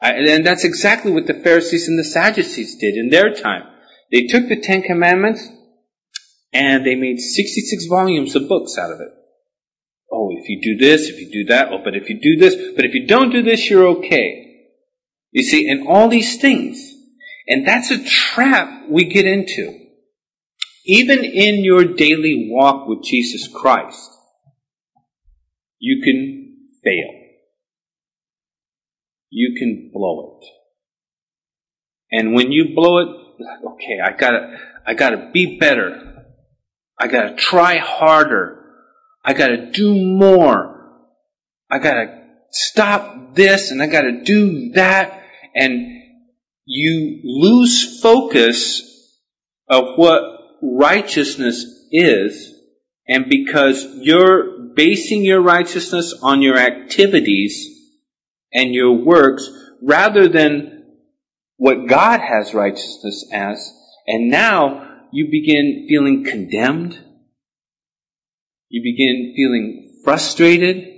and 0.00 0.44
that's 0.44 0.64
exactly 0.64 1.12
what 1.12 1.26
the 1.26 1.34
Pharisees 1.34 1.86
and 1.86 1.98
the 1.98 2.04
Sadducees 2.04 2.76
did 2.76 2.96
in 2.96 3.08
their 3.08 3.34
time. 3.34 3.64
They 4.10 4.22
took 4.22 4.48
the 4.48 4.60
Ten 4.60 4.82
Commandments 4.82 5.46
and 6.52 6.84
they 6.84 6.96
made 6.96 7.18
66 7.18 7.86
volumes 7.86 8.34
of 8.34 8.48
books 8.48 8.76
out 8.78 8.92
of 8.92 9.00
it. 9.00 9.12
Oh, 10.22 10.30
if 10.30 10.48
you 10.48 10.60
do 10.62 10.76
this, 10.76 11.08
if 11.08 11.18
you 11.18 11.32
do 11.32 11.44
that, 11.48 11.72
oh, 11.72 11.80
but 11.82 11.96
if 11.96 12.08
you 12.08 12.20
do 12.20 12.36
this, 12.36 12.54
but 12.76 12.84
if 12.84 12.94
you 12.94 13.08
don't 13.08 13.30
do 13.30 13.42
this, 13.42 13.68
you're 13.68 13.86
okay. 13.98 14.68
You 15.32 15.42
see, 15.42 15.68
and 15.68 15.88
all 15.88 16.08
these 16.08 16.40
things. 16.40 16.78
And 17.48 17.66
that's 17.66 17.90
a 17.90 18.04
trap 18.04 18.84
we 18.88 19.06
get 19.06 19.26
into. 19.26 19.80
Even 20.86 21.24
in 21.24 21.64
your 21.64 21.84
daily 21.84 22.48
walk 22.50 22.86
with 22.86 23.02
Jesus 23.02 23.48
Christ, 23.52 24.10
you 25.80 26.02
can 26.04 26.68
fail. 26.84 27.10
You 29.30 29.56
can 29.58 29.90
blow 29.92 30.38
it. 30.40 30.46
And 32.12 32.32
when 32.32 32.52
you 32.52 32.74
blow 32.76 32.98
it, 32.98 33.08
okay, 33.72 33.98
I 34.04 34.12
gotta, 34.12 34.60
I 34.86 34.94
gotta 34.94 35.30
be 35.32 35.58
better. 35.58 36.26
I 36.96 37.08
gotta 37.08 37.34
try 37.34 37.78
harder. 37.78 38.61
I 39.24 39.34
gotta 39.34 39.70
do 39.70 39.94
more. 39.94 40.90
I 41.70 41.78
gotta 41.78 42.22
stop 42.50 43.34
this 43.34 43.70
and 43.70 43.82
I 43.82 43.86
gotta 43.86 44.22
do 44.24 44.72
that. 44.72 45.22
And 45.54 46.02
you 46.64 47.20
lose 47.24 48.00
focus 48.00 48.82
of 49.68 49.96
what 49.96 50.22
righteousness 50.62 51.64
is. 51.90 52.54
And 53.08 53.26
because 53.28 53.84
you're 53.96 54.74
basing 54.74 55.24
your 55.24 55.42
righteousness 55.42 56.14
on 56.22 56.42
your 56.42 56.56
activities 56.56 57.68
and 58.52 58.74
your 58.74 58.92
works 58.92 59.48
rather 59.82 60.28
than 60.28 60.84
what 61.56 61.88
God 61.88 62.20
has 62.20 62.54
righteousness 62.54 63.28
as, 63.32 63.72
and 64.06 64.30
now 64.30 65.06
you 65.12 65.28
begin 65.30 65.86
feeling 65.88 66.24
condemned. 66.24 66.98
You 68.72 68.82
begin 68.82 69.34
feeling 69.36 70.00
frustrated. 70.02 70.88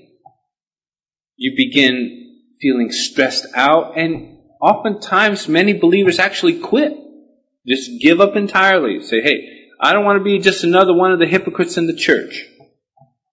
You 1.35 1.55
begin 1.57 2.39
feeling 2.61 2.93
stressed 2.93 3.47
out. 3.53 3.99
And 3.99 4.39
oftentimes 4.63 5.49
many 5.49 5.73
believers 5.73 6.21
actually 6.21 6.61
quit. 6.61 6.93
Just 7.67 7.91
give 8.01 8.21
up 8.21 8.37
entirely. 8.37 9.03
Say, 9.03 9.23
hey, 9.23 9.71
I 9.81 9.93
don't 9.93 10.05
want 10.05 10.21
to 10.21 10.25
be 10.25 10.39
just 10.39 10.63
another 10.63 10.95
one 10.95 11.11
of 11.11 11.19
the 11.19 11.27
hypocrites 11.27 11.77
in 11.77 11.89
the 11.89 11.97
church. 11.97 12.47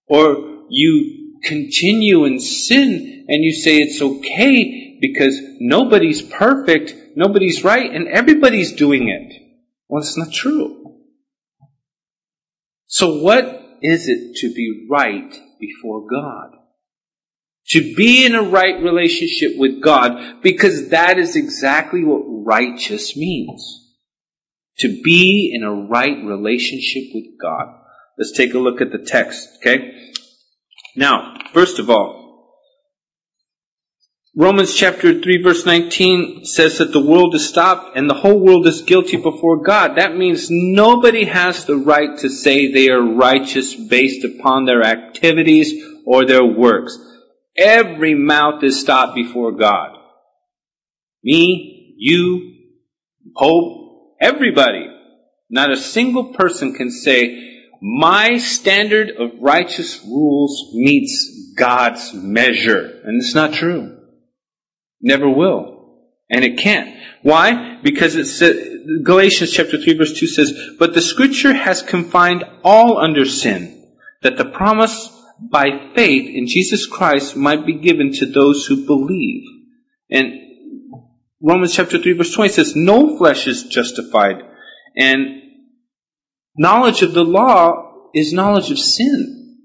Or 0.08 0.66
you 0.72 1.36
continue 1.44 2.26
in 2.26 2.40
sin 2.40 3.26
and 3.28 3.44
you 3.44 3.54
say 3.54 3.78
it's 3.78 4.02
okay 4.02 4.98
because 5.00 5.40
nobody's 5.60 6.24
perfect, 6.24 6.96
nobody's 7.16 7.64
right, 7.64 7.94
and 7.94 8.08
everybody's 8.08 8.72
doing 8.72 9.08
it. 9.08 9.40
Well, 9.88 10.02
it's 10.02 10.18
not 10.18 10.34
true. 10.34 10.98
So 12.88 13.22
what 13.22 13.61
is 13.82 14.08
it 14.08 14.38
to 14.38 14.54
be 14.54 14.88
right 14.90 15.34
before 15.60 16.08
God? 16.08 16.58
To 17.70 17.96
be 17.96 18.26
in 18.26 18.36
a 18.36 18.44
right 18.44 18.82
relationship 18.82 19.58
with 19.58 19.82
God, 19.82 20.42
because 20.42 20.90
that 20.90 21.18
is 21.18 21.36
exactly 21.36 22.04
what 22.04 22.24
righteous 22.26 23.16
means. 23.16 23.94
To 24.80 25.02
be 25.04 25.52
in 25.54 25.64
a 25.64 25.88
right 25.88 26.24
relationship 26.24 27.04
with 27.14 27.40
God. 27.42 27.76
Let's 28.18 28.34
take 28.34 28.54
a 28.54 28.60
look 28.60 28.82
at 28.82 28.92
the 28.92 29.06
text, 29.06 29.48
okay? 29.58 30.12
Now, 30.96 31.38
first 31.54 31.80
of 31.80 31.90
all, 31.90 32.21
Romans 34.34 34.74
chapter 34.74 35.20
3 35.22 35.44
verse 35.44 35.66
19 35.66 36.46
says 36.46 36.78
that 36.78 36.94
the 36.94 37.06
world 37.06 37.36
is 37.36 37.50
stopped 37.50 37.98
and 37.98 38.10
the 38.10 38.14
whole 38.14 38.40
world 38.40 38.66
is 38.66 38.84
guilty 38.84 39.18
before 39.18 39.62
God. 39.62 39.98
That 39.98 40.16
means 40.16 40.48
nobody 40.50 41.26
has 41.26 41.66
the 41.66 41.76
right 41.76 42.18
to 42.20 42.30
say 42.30 42.72
they 42.72 42.90
are 42.90 43.02
righteous 43.02 43.76
based 43.76 44.24
upon 44.24 44.64
their 44.64 44.84
activities 44.84 45.84
or 46.06 46.26
their 46.26 46.46
works. 46.46 46.98
Every 47.58 48.16
mouth 48.16 48.64
is 48.64 48.80
stopped 48.80 49.16
before 49.16 49.52
God. 49.52 49.98
Me, 51.22 51.96
you, 51.98 52.56
Pope, 53.36 54.16
everybody. 54.22 54.88
Not 55.50 55.74
a 55.74 55.78
single 55.78 56.34
person 56.34 56.74
can 56.74 56.90
say, 56.90 57.68
my 57.82 58.38
standard 58.38 59.10
of 59.10 59.42
righteous 59.42 60.02
rules 60.06 60.72
meets 60.74 61.54
God's 61.58 62.14
measure. 62.14 63.02
And 63.04 63.22
it's 63.22 63.36
not 63.36 63.54
true. 63.54 63.98
Never 65.02 65.30
will. 65.30 65.82
And 66.30 66.46
it 66.46 66.58
can't. 66.58 66.98
Why? 67.24 67.80
Because 67.84 68.16
it 68.16 68.26
says, 68.26 68.72
Galatians 69.04 69.52
chapter 69.52 69.78
3 69.78 69.98
verse 69.98 70.20
2 70.20 70.28
says, 70.28 70.54
But 70.80 70.94
the 70.94 71.02
scripture 71.02 71.54
has 71.54 71.82
confined 71.82 72.44
all 72.64 72.98
under 72.98 73.26
sin, 73.26 73.86
that 74.22 74.38
the 74.38 74.46
promise 74.46 75.10
by 75.40 75.92
faith 75.96 76.30
in 76.34 76.48
Jesus 76.48 76.86
Christ 76.86 77.36
might 77.36 77.66
be 77.66 77.80
given 77.80 78.14
to 78.14 78.26
those 78.26 78.66
who 78.66 78.86
believe. 78.86 79.44
And 80.10 80.34
Romans 81.42 81.76
chapter 81.76 82.00
3 82.00 82.14
verse 82.14 82.34
20 82.34 82.54
says, 82.54 82.76
No 82.76 83.18
flesh 83.18 83.48
is 83.48 83.64
justified. 83.64 84.44
And 84.96 85.42
knowledge 86.56 87.02
of 87.02 87.14
the 87.14 87.24
law 87.24 88.10
is 88.14 88.34
knowledge 88.34 88.72
of 88.72 88.80
sin. 88.80 89.58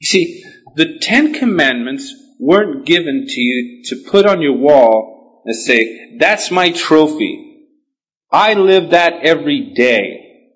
You 0.00 0.06
see, 0.06 0.44
the 0.74 0.98
Ten 1.00 1.32
Commandments 1.32 2.14
weren't 2.38 2.86
given 2.86 3.26
to 3.26 3.40
you 3.40 3.82
to 3.84 3.96
put 4.10 4.26
on 4.26 4.42
your 4.42 4.56
wall 4.56 5.42
and 5.44 5.54
say, 5.54 6.16
that's 6.18 6.50
my 6.50 6.70
trophy. 6.70 7.66
I 8.30 8.54
live 8.54 8.90
that 8.90 9.22
every 9.22 9.72
day. 9.74 10.50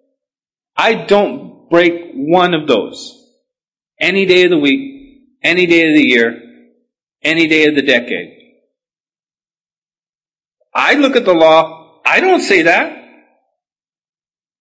I 0.76 0.94
don't 0.94 1.70
break 1.70 2.12
one 2.14 2.54
of 2.54 2.66
those. 2.66 3.16
Any 3.98 4.26
day 4.26 4.44
of 4.44 4.50
the 4.50 4.58
week, 4.58 5.22
any 5.42 5.66
day 5.66 5.88
of 5.88 5.94
the 5.94 6.06
year, 6.06 6.42
any 7.22 7.46
day 7.48 7.66
of 7.66 7.74
the 7.74 7.82
decade. 7.82 8.36
I 10.74 10.94
look 10.94 11.16
at 11.16 11.24
the 11.24 11.34
law, 11.34 12.00
I 12.04 12.20
don't 12.20 12.40
say 12.40 12.62
that. 12.62 12.96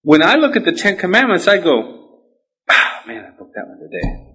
When 0.02 0.24
I 0.24 0.36
look 0.36 0.56
at 0.56 0.66
the 0.66 0.72
Ten 0.72 0.98
Commandments, 0.98 1.48
I 1.48 1.58
go, 1.58 2.22
ah, 2.70 3.04
man, 3.06 3.26
I 3.26 3.38
broke 3.38 3.54
that 3.54 3.68
one 3.68 3.80
today. 3.80 4.29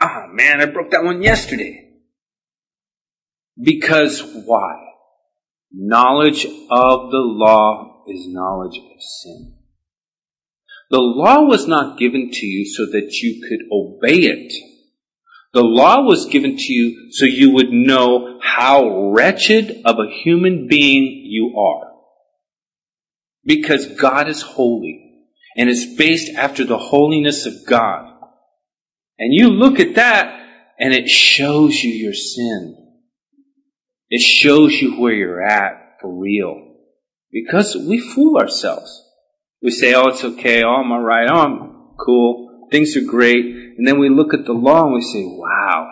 Ah, 0.00 0.24
oh, 0.24 0.32
man, 0.32 0.60
I 0.60 0.66
broke 0.66 0.92
that 0.92 1.04
one 1.04 1.22
yesterday. 1.22 1.90
Because 3.60 4.22
why? 4.46 4.76
Knowledge 5.72 6.44
of 6.46 7.10
the 7.10 7.22
law 7.22 8.04
is 8.08 8.26
knowledge 8.26 8.78
of 8.78 9.02
sin. 9.02 9.54
The 10.90 10.98
law 10.98 11.44
was 11.44 11.68
not 11.68 11.98
given 11.98 12.30
to 12.32 12.46
you 12.46 12.66
so 12.66 12.86
that 12.86 13.12
you 13.22 13.46
could 13.46 13.60
obey 13.70 14.26
it. 14.26 14.52
The 15.52 15.62
law 15.62 16.02
was 16.02 16.26
given 16.26 16.56
to 16.56 16.72
you 16.72 17.12
so 17.12 17.26
you 17.26 17.54
would 17.54 17.70
know 17.70 18.38
how 18.42 19.10
wretched 19.10 19.82
of 19.84 19.96
a 19.98 20.10
human 20.22 20.68
being 20.68 21.22
you 21.26 21.58
are. 21.58 21.92
Because 23.44 23.86
God 23.86 24.28
is 24.28 24.42
holy 24.42 25.26
and 25.56 25.68
is 25.68 25.96
based 25.96 26.30
after 26.36 26.64
the 26.64 26.78
holiness 26.78 27.46
of 27.46 27.66
God. 27.66 28.19
And 29.20 29.34
you 29.34 29.50
look 29.50 29.78
at 29.78 29.96
that 29.96 30.40
and 30.78 30.94
it 30.94 31.08
shows 31.08 31.74
you 31.74 31.92
your 31.92 32.14
sin. 32.14 32.74
It 34.08 34.22
shows 34.22 34.72
you 34.72 34.98
where 34.98 35.12
you're 35.12 35.46
at 35.46 35.98
for 36.00 36.10
real. 36.10 36.68
Because 37.30 37.76
we 37.76 38.00
fool 38.00 38.38
ourselves. 38.38 38.90
We 39.62 39.70
say, 39.70 39.92
oh, 39.94 40.08
it's 40.08 40.24
okay. 40.24 40.64
Oh, 40.64 40.70
I'm 40.70 40.90
alright. 40.90 41.28
Oh, 41.30 41.38
I'm 41.38 41.96
cool. 42.04 42.68
Things 42.72 42.96
are 42.96 43.04
great. 43.04 43.44
And 43.44 43.86
then 43.86 44.00
we 44.00 44.08
look 44.08 44.32
at 44.32 44.46
the 44.46 44.54
law 44.54 44.84
and 44.84 44.94
we 44.94 45.02
say, 45.02 45.22
wow, 45.24 45.90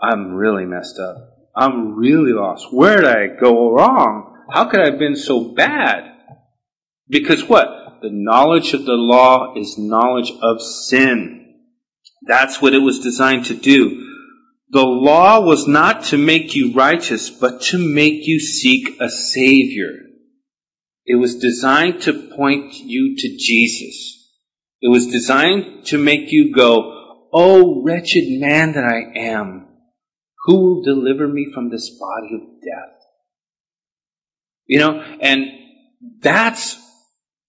I'm 0.00 0.34
really 0.34 0.64
messed 0.64 1.00
up. 1.00 1.16
I'm 1.56 1.96
really 1.96 2.32
lost. 2.32 2.72
Where 2.72 3.00
did 3.00 3.06
I 3.06 3.26
go 3.40 3.72
wrong? 3.72 4.46
How 4.48 4.66
could 4.66 4.80
I 4.80 4.90
have 4.90 5.00
been 5.00 5.16
so 5.16 5.52
bad? 5.52 6.04
Because 7.08 7.42
what? 7.44 7.66
The 8.02 8.10
knowledge 8.12 8.72
of 8.74 8.84
the 8.84 8.92
law 8.92 9.54
is 9.56 9.76
knowledge 9.76 10.30
of 10.40 10.62
sin. 10.62 11.37
That's 12.22 12.60
what 12.60 12.74
it 12.74 12.78
was 12.78 13.00
designed 13.00 13.46
to 13.46 13.54
do. 13.54 14.04
The 14.70 14.82
law 14.82 15.40
was 15.40 15.66
not 15.66 16.04
to 16.06 16.18
make 16.18 16.54
you 16.54 16.74
righteous, 16.74 17.30
but 17.30 17.62
to 17.62 17.78
make 17.78 18.26
you 18.26 18.38
seek 18.38 19.00
a 19.00 19.08
Savior. 19.08 19.92
It 21.06 21.16
was 21.16 21.36
designed 21.36 22.02
to 22.02 22.28
point 22.36 22.74
you 22.74 23.16
to 23.16 23.36
Jesus. 23.38 24.28
It 24.82 24.88
was 24.88 25.06
designed 25.06 25.86
to 25.86 25.98
make 25.98 26.30
you 26.32 26.54
go, 26.54 27.28
Oh, 27.32 27.82
wretched 27.82 28.24
man 28.40 28.72
that 28.72 28.84
I 28.84 29.18
am, 29.18 29.68
who 30.44 30.56
will 30.56 30.82
deliver 30.82 31.26
me 31.26 31.50
from 31.52 31.70
this 31.70 31.90
body 31.98 32.34
of 32.34 32.60
death? 32.60 32.98
You 34.66 34.78
know, 34.80 35.00
and 35.20 35.46
that's 36.20 36.76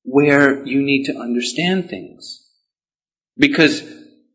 where 0.04 0.66
you 0.66 0.82
need 0.82 1.06
to 1.06 1.18
understand 1.18 1.90
things. 1.90 2.46
Because 3.38 3.82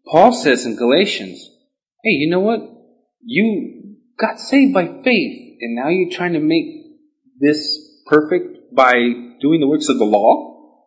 Paul 0.07 0.33
says 0.33 0.67
in 0.67 0.77
Galatians, 0.77 1.49
hey, 2.03 2.11
you 2.11 2.31
know 2.31 2.41
what? 2.41 2.61
You 3.23 3.97
got 4.19 4.39
saved 4.39 4.75
by 4.75 4.87
faith, 5.03 5.57
and 5.61 5.75
now 5.75 5.89
you're 5.89 6.11
trying 6.11 6.35
to 6.35 6.41
make 6.41 6.85
this 7.41 8.03
perfect 8.07 8.75
by 8.75 8.93
doing 9.41 9.61
the 9.61 9.69
works 9.69 9.89
of 9.89 9.99
the 9.99 10.05
law? 10.05 10.81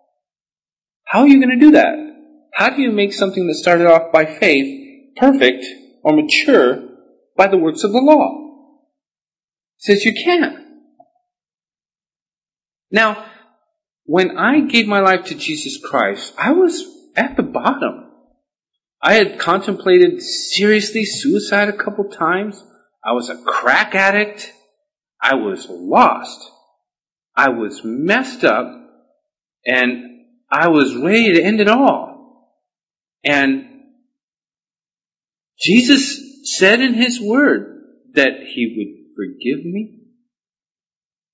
How 1.06 1.22
are 1.22 1.28
you 1.28 1.40
going 1.40 1.58
to 1.58 1.66
do 1.66 1.72
that? 1.72 1.96
How 2.54 2.70
do 2.70 2.82
you 2.82 2.92
make 2.92 3.14
something 3.14 3.48
that 3.48 3.56
started 3.56 3.88
off 3.88 4.12
by 4.12 4.26
faith 4.26 5.16
perfect 5.16 5.66
or 6.04 6.14
mature 6.14 6.90
by 7.36 7.48
the 7.48 7.58
works 7.58 7.84
of 7.84 7.92
the 7.92 8.00
law? 8.00 8.74
He 9.78 9.94
says 9.94 10.06
you 10.06 10.14
can't. 10.14 10.66
Now, 12.92 13.26
when 14.06 14.38
I 14.38 14.62
gave 14.62 14.88
my 14.88 15.02
life 15.02 15.26
to 15.26 15.36
Jesus 15.36 15.80
Christ, 15.84 16.34
I 16.38 16.52
was 16.52 16.84
at 17.16 17.38
the 17.38 17.44
bottom. 17.44 18.07
I 19.02 19.14
had 19.14 19.40
contemplated 19.40 20.22
seriously 20.22 21.06
suicide 21.06 21.70
a 21.70 21.78
couple 21.78 22.06
times. 22.06 22.64
I 23.04 23.14
was 23.14 23.30
a 23.30 23.38
crack 23.38 23.96
addict. 23.96 24.52
I 25.22 25.36
was 25.36 25.68
lost. 25.70 26.52
I 27.36 27.50
was 27.50 27.82
messed 27.84 28.44
up 28.44 28.68
and 29.66 30.26
I 30.50 30.70
was 30.70 30.96
ready 30.96 31.34
to 31.34 31.44
end 31.44 31.62
it 31.62 31.70
all. 31.70 32.58
And 33.24 33.66
Jesus 35.60 36.58
said 36.58 36.82
in 36.82 36.94
His 36.94 37.22
Word 37.22 37.84
that 38.14 38.40
He 38.54 38.74
would 38.78 39.16
forgive 39.16 39.66
me, 39.66 40.00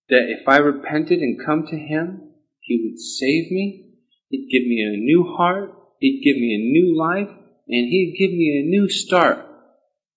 that 0.10 0.26
if 0.30 0.47
I 0.47 0.58
repented 0.58 1.19
and 1.19 1.45
come 1.45 1.67
to 1.67 1.78
Him, 1.78 2.32
He 2.60 2.82
would 2.84 2.99
save 2.99 3.52
me, 3.52 3.93
He'd 4.30 4.49
give 4.52 4.67
me 4.67 4.82
a 4.82 4.97
new 4.97 5.36
heart, 5.38 5.71
He'd 5.99 6.23
give 6.23 6.36
me 6.36 6.56
a 6.56 6.71
new 6.71 6.97
life, 6.97 7.42
and 7.67 7.88
he'd 7.88 8.15
give 8.17 8.32
me 8.32 8.62
a 8.63 8.69
new 8.69 8.89
start. 8.89 9.45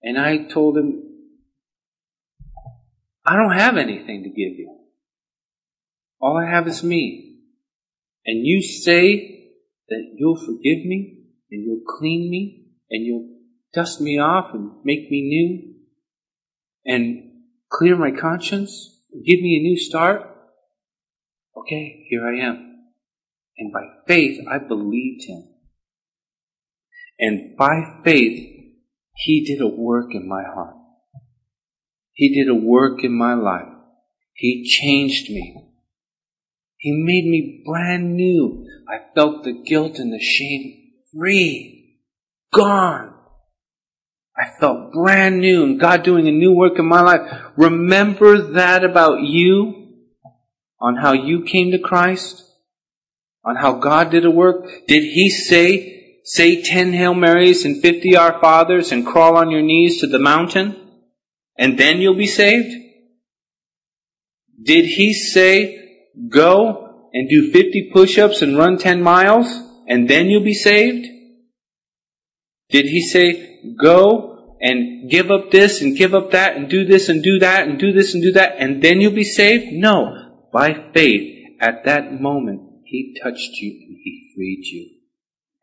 And 0.03 0.19
I 0.19 0.45
told 0.45 0.77
him, 0.77 1.03
I 3.25 3.37
don't 3.37 3.59
have 3.59 3.77
anything 3.77 4.23
to 4.23 4.29
give 4.29 4.59
you. 4.59 4.79
All 6.21 6.37
I 6.37 6.49
have 6.51 6.69
is 6.69 6.83
me. 6.83 7.39
And 8.25 8.45
you 8.45 8.63
say 8.63 9.53
that 9.89 10.03
you'll 10.17 10.37
forgive 10.37 10.85
me 10.85 11.25
and 11.51 11.65
you'll 11.65 11.99
clean 11.99 12.31
me 12.31 12.67
and 12.91 13.05
you'll 13.05 13.29
dust 13.73 14.01
me 14.01 14.19
off 14.19 14.55
and 14.55 14.71
make 14.85 15.11
me 15.11 15.23
new 15.23 15.75
and 16.85 17.31
clear 17.69 17.97
my 17.97 18.13
conscience 18.13 18.97
and 19.13 19.25
give 19.25 19.41
me 19.41 19.59
a 19.59 19.63
new 19.63 19.77
start. 19.77 20.23
Okay, 21.57 22.07
here 22.09 22.27
I 22.27 22.47
am. 22.47 22.77
And 23.59 23.73
by 23.73 23.87
faith, 24.07 24.47
I 24.49 24.59
believed 24.59 25.25
him. 25.27 25.49
And 27.19 27.57
by 27.57 28.01
faith, 28.05 28.53
He 29.15 29.45
did 29.45 29.63
a 29.63 29.69
work 29.69 30.09
in 30.13 30.29
my 30.29 30.43
heart. 30.43 30.77
He 32.13 32.35
did 32.35 32.51
a 32.51 32.55
work 32.55 33.05
in 33.05 33.13
my 33.13 33.35
life. 33.35 33.73
He 34.35 34.65
changed 34.67 35.31
me. 35.31 35.55
He 36.79 36.93
made 36.93 37.25
me 37.25 37.63
brand 37.67 38.15
new. 38.15 38.67
I 38.89 38.99
felt 39.15 39.45
the 39.45 39.53
guilt 39.53 39.99
and 39.99 40.13
the 40.13 40.21
shame 40.21 40.93
free. 41.13 42.01
Gone. 42.53 43.15
I 44.39 44.51
felt 44.61 44.93
brand 44.93 45.41
new 45.41 45.65
and 45.65 45.81
God 45.81 46.03
doing 46.03 46.29
a 46.29 46.33
new 46.33 46.53
work 46.53 46.79
in 46.79 46.87
my 46.87 47.01
life. 47.01 47.21
Remember 47.57 48.53
that 48.53 48.85
about 48.85 49.23
you 49.23 49.95
on 50.79 50.97
how 50.97 51.15
you 51.15 51.43
came 51.43 51.73
to 51.73 51.79
Christ? 51.79 52.43
On 53.45 53.57
how 53.57 53.75
God 53.75 54.11
did 54.11 54.27
a 54.27 54.31
work? 54.31 54.67
Did 54.87 55.03
He 55.03 55.31
say, 55.31 55.96
say 56.27 56.61
10 56.61 56.93
Hail 56.93 57.15
Marys 57.15 57.65
and 57.65 57.81
50 57.81 58.17
Our 58.17 58.41
Fathers 58.41 58.91
and 58.91 59.07
crawl 59.07 59.37
on 59.37 59.51
your 59.51 59.63
knees 59.63 60.01
to 60.01 60.09
the 60.09 60.19
mountain 60.19 60.75
and 61.57 61.79
then 61.79 62.01
you'll 62.01 62.17
be 62.17 62.27
saved? 62.27 62.75
Did 64.61 64.87
He 64.87 65.15
say, 65.15 66.09
go 66.29 67.09
and 67.13 67.31
do 67.31 67.53
50 67.53 67.91
push-ups 67.93 68.43
and 68.43 68.59
run 68.59 68.77
10 68.77 69.03
miles 69.03 69.47
and 69.87 70.09
then 70.11 70.27
you'll 70.27 70.43
be 70.43 70.55
saved? 70.55 71.07
Did 72.71 72.87
He 72.87 73.07
say, 73.07 73.61
go 73.81 74.57
and 74.61 75.09
give 75.09 75.31
up 75.31 75.53
this 75.53 75.81
and 75.81 75.97
give 75.97 76.13
up 76.13 76.33
that 76.33 76.57
and 76.57 76.69
do 76.69 76.85
this 76.85 77.09
and 77.09 77.23
do 77.23 77.39
that 77.39 77.69
and 77.69 77.79
do 77.79 77.93
this 77.93 78.15
and 78.15 78.23
do 78.23 78.33
that 78.33 78.57
and 78.59 78.83
then 78.83 79.01
you'll 79.01 79.13
be 79.13 79.23
saved? 79.23 79.73
No. 79.73 80.49
By 80.53 80.91
faith, 80.93 81.59
at 81.61 81.85
that 81.85 82.21
moment, 82.21 82.63
He 82.85 83.17
touched 83.23 83.53
you 83.61 83.71
and 83.87 83.97
He 84.03 84.33
freed 84.35 84.65
you. 84.65 84.96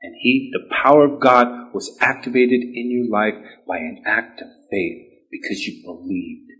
And 0.03 0.13
He, 0.19 0.51
the 0.51 0.69
power 0.83 1.05
of 1.05 1.21
God 1.21 1.73
was 1.73 1.97
activated 2.01 2.61
in 2.61 2.91
your 2.91 3.09
life 3.09 3.35
by 3.65 3.77
an 3.77 4.03
act 4.05 4.41
of 4.41 4.47
faith 4.69 5.07
because 5.31 5.59
you 5.59 5.81
believed. 5.83 6.51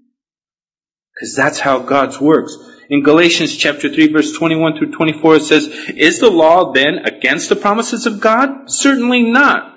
Because 1.13 1.35
that's 1.35 1.59
how 1.59 1.79
God's 1.79 2.19
works. 2.19 2.57
In 2.89 3.03
Galatians 3.03 3.55
chapter 3.55 3.89
3 3.89 4.13
verse 4.13 4.31
21 4.31 4.77
through 4.77 4.91
24 4.93 5.35
it 5.35 5.43
says, 5.43 5.67
Is 5.67 6.19
the 6.19 6.31
law 6.31 6.71
then 6.71 6.99
against 6.99 7.49
the 7.49 7.55
promises 7.55 8.05
of 8.05 8.21
God? 8.21 8.71
Certainly 8.71 9.23
not. 9.23 9.73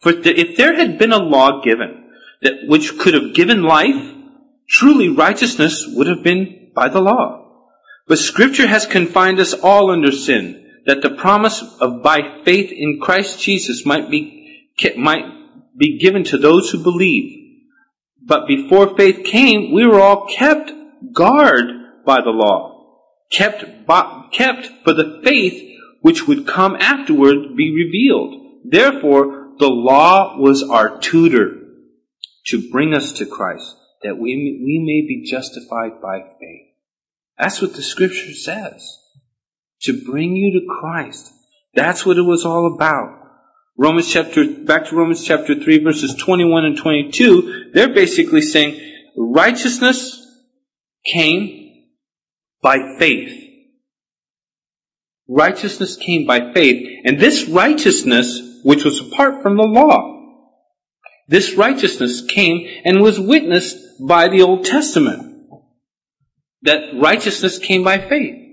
For 0.00 0.12
if 0.14 0.56
there 0.56 0.76
had 0.76 0.98
been 0.98 1.12
a 1.12 1.18
law 1.18 1.62
given 1.62 2.10
that 2.42 2.66
which 2.66 2.98
could 2.98 3.14
have 3.14 3.34
given 3.34 3.62
life, 3.62 4.14
truly 4.68 5.08
righteousness 5.08 5.86
would 5.88 6.06
have 6.06 6.22
been 6.22 6.70
by 6.74 6.88
the 6.88 7.00
law. 7.00 7.62
But 8.06 8.18
scripture 8.18 8.66
has 8.66 8.86
confined 8.86 9.40
us 9.40 9.54
all 9.54 9.90
under 9.90 10.12
sin, 10.12 10.63
that 10.86 11.02
the 11.02 11.10
promise 11.10 11.62
of 11.80 12.02
by 12.02 12.42
faith 12.44 12.70
in 12.72 13.00
Christ 13.00 13.40
Jesus 13.40 13.86
might 13.86 14.10
be, 14.10 14.68
might 14.96 15.24
be 15.76 15.98
given 15.98 16.24
to 16.24 16.38
those 16.38 16.70
who 16.70 16.82
believe. 16.82 17.40
But 18.22 18.46
before 18.46 18.96
faith 18.96 19.24
came, 19.24 19.72
we 19.72 19.86
were 19.86 20.00
all 20.00 20.26
kept 20.26 20.72
guard 21.12 21.66
by 22.04 22.20
the 22.20 22.30
law, 22.30 23.00
kept, 23.30 23.86
by, 23.86 24.26
kept 24.32 24.66
for 24.84 24.92
the 24.92 25.20
faith 25.24 25.78
which 26.00 26.26
would 26.26 26.46
come 26.46 26.76
afterward 26.76 27.56
be 27.56 27.74
revealed. 27.74 28.62
Therefore, 28.64 29.52
the 29.58 29.68
law 29.68 30.38
was 30.38 30.62
our 30.62 30.98
tutor 30.98 31.60
to 32.46 32.70
bring 32.70 32.94
us 32.94 33.14
to 33.14 33.26
Christ, 33.26 33.74
that 34.02 34.18
we, 34.18 34.60
we 34.62 34.82
may 34.84 35.06
be 35.06 35.30
justified 35.30 36.00
by 36.02 36.20
faith. 36.38 36.68
That's 37.38 37.60
what 37.60 37.74
the 37.74 37.82
scripture 37.82 38.34
says. 38.34 38.98
To 39.82 40.04
bring 40.04 40.34
you 40.36 40.60
to 40.60 40.66
Christ. 40.80 41.30
That's 41.74 42.06
what 42.06 42.16
it 42.16 42.22
was 42.22 42.44
all 42.44 42.74
about. 42.74 43.20
Romans 43.76 44.10
chapter, 44.10 44.46
back 44.48 44.86
to 44.86 44.96
Romans 44.96 45.24
chapter 45.24 45.60
3 45.60 45.78
verses 45.82 46.14
21 46.14 46.64
and 46.64 46.78
22, 46.78 47.72
they're 47.74 47.92
basically 47.92 48.40
saying 48.40 48.80
righteousness 49.16 50.24
came 51.04 51.84
by 52.62 52.96
faith. 52.98 53.40
Righteousness 55.28 55.96
came 55.96 56.26
by 56.26 56.52
faith, 56.52 56.86
and 57.04 57.18
this 57.18 57.48
righteousness, 57.48 58.60
which 58.62 58.84
was 58.84 59.00
apart 59.00 59.42
from 59.42 59.56
the 59.56 59.64
law, 59.64 60.14
this 61.26 61.54
righteousness 61.54 62.22
came 62.28 62.68
and 62.84 63.00
was 63.00 63.18
witnessed 63.18 63.76
by 64.06 64.28
the 64.28 64.42
Old 64.42 64.66
Testament 64.66 65.34
that 66.62 66.94
righteousness 67.00 67.58
came 67.58 67.82
by 67.82 67.98
faith. 67.98 68.43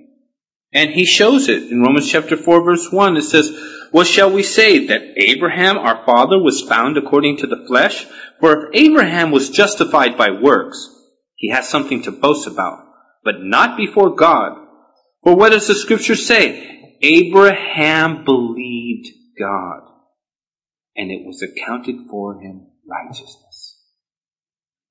And 0.73 0.91
he 0.91 1.05
shows 1.05 1.49
it 1.49 1.71
in 1.71 1.81
Romans 1.81 2.09
chapter 2.09 2.37
4 2.37 2.63
verse 2.63 2.91
1. 2.91 3.17
It 3.17 3.23
says, 3.23 3.51
What 3.91 4.07
shall 4.07 4.31
we 4.31 4.43
say? 4.43 4.87
That 4.87 5.01
Abraham 5.17 5.77
our 5.77 6.05
father 6.05 6.41
was 6.41 6.61
found 6.61 6.97
according 6.97 7.37
to 7.37 7.47
the 7.47 7.65
flesh? 7.67 8.05
For 8.39 8.67
if 8.67 8.75
Abraham 8.75 9.31
was 9.31 9.49
justified 9.49 10.17
by 10.17 10.29
works, 10.41 10.89
he 11.35 11.49
has 11.49 11.67
something 11.67 12.03
to 12.03 12.11
boast 12.11 12.47
about, 12.47 12.85
but 13.23 13.35
not 13.39 13.77
before 13.77 14.15
God. 14.15 14.57
For 15.23 15.35
what 15.35 15.51
does 15.51 15.67
the 15.67 15.75
scripture 15.75 16.15
say? 16.15 16.97
Abraham 17.01 18.23
believed 18.23 19.07
God, 19.37 19.81
and 20.95 21.11
it 21.11 21.25
was 21.25 21.41
accounted 21.41 21.95
for 22.09 22.39
him 22.39 22.67
righteousness. 22.87 23.79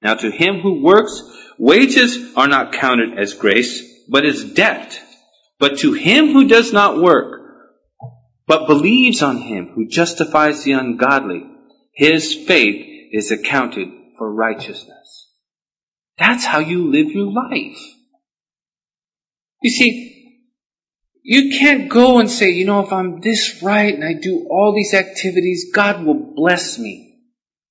Now 0.03 0.15
to 0.15 0.31
him 0.31 0.61
who 0.61 0.83
works, 0.83 1.23
wages 1.59 2.35
are 2.37 2.49
not 2.49 2.73
counted 2.73 3.19
as 3.19 3.35
grace, 3.35 4.07
but 4.09 4.25
as 4.25 4.45
debt. 4.45 5.01
But 5.61 5.79
to 5.81 5.93
him 5.93 6.33
who 6.33 6.49
does 6.49 6.73
not 6.73 7.01
work, 7.01 7.43
but 8.47 8.67
believes 8.67 9.23
on 9.23 9.37
him 9.37 9.69
who 9.75 9.87
justifies 9.87 10.65
the 10.65 10.73
ungodly, 10.73 11.45
his 11.93 12.35
faith 12.35 13.11
is 13.13 13.31
accounted 13.31 13.89
for 14.17 14.35
righteousness. 14.35 15.31
That's 16.19 16.47
how 16.47 16.61
you 16.61 16.91
live 16.91 17.09
your 17.09 17.31
life. 17.31 17.79
You 19.63 19.71
see, 19.71 20.43
you 21.23 21.59
can't 21.59 21.91
go 21.91 22.21
and 22.21 22.31
say, 22.31 22.51
you 22.53 22.65
know, 22.65 22.81
if 22.81 22.93
I'm 22.93 23.21
this 23.21 23.63
right 23.63 23.95
and 23.95 24.03
I 24.03 24.15
do 24.15 24.49
all 24.51 24.75
these 24.75 24.95
activities, 24.95 25.73
God 25.75 26.05
will 26.07 26.33
bless 26.35 26.79
me. 26.79 27.19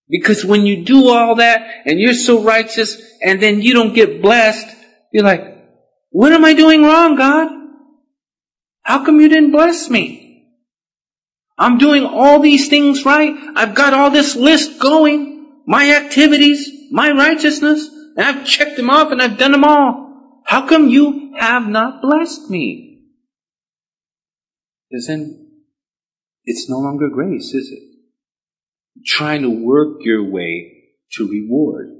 Because 0.08 0.46
when 0.46 0.68
you 0.68 0.86
do 0.86 1.10
all 1.10 1.36
that 1.36 1.68
and 1.86 2.00
you're 2.00 2.14
so 2.14 2.44
righteous 2.44 3.02
and 3.22 3.42
then 3.42 3.64
you 3.64 3.74
don't 3.74 3.94
get 3.94 4.22
blessed, 4.22 4.68
you're 5.12 5.24
like, 5.24 5.58
what 6.12 6.32
am 6.32 6.46
I 6.46 6.54
doing 6.54 6.84
wrong, 6.84 7.16
God? 7.16 7.59
How 8.84 9.06
come 9.06 9.20
you 9.20 9.30
didn't 9.30 9.52
bless 9.52 9.90
me? 9.90 10.48
I'm 11.58 11.78
doing 11.78 12.06
all 12.06 12.40
these 12.40 12.70
things 12.70 13.06
right. 13.06 13.36
I've 13.56 13.76
got 13.76 13.94
all 13.94 14.10
this 14.12 14.36
list 14.36 14.80
going. 14.80 15.64
My 15.66 15.96
activities, 15.96 16.70
my 16.92 17.12
righteousness, 17.12 17.88
and 18.16 18.26
I've 18.26 18.46
checked 18.46 18.78
them 18.78 18.90
off 18.90 19.12
and 19.12 19.22
I've 19.22 19.38
done 19.38 19.52
them 19.52 19.64
all. 19.64 20.42
How 20.46 20.68
come 20.68 20.90
you 20.90 21.34
have 21.38 21.68
not 21.68 22.02
blessed 22.02 22.50
me? 22.50 23.04
Because 24.90 25.08
then 25.08 25.62
it's 26.46 26.70
no 26.70 26.78
longer 26.80 27.10
grace, 27.10 27.54
is 27.54 27.72
it? 27.72 27.90
trying 29.06 29.44
to 29.44 29.50
work 29.50 29.98
your 30.02 30.30
way 30.30 30.74
to 31.14 31.28
reward. 31.28 31.98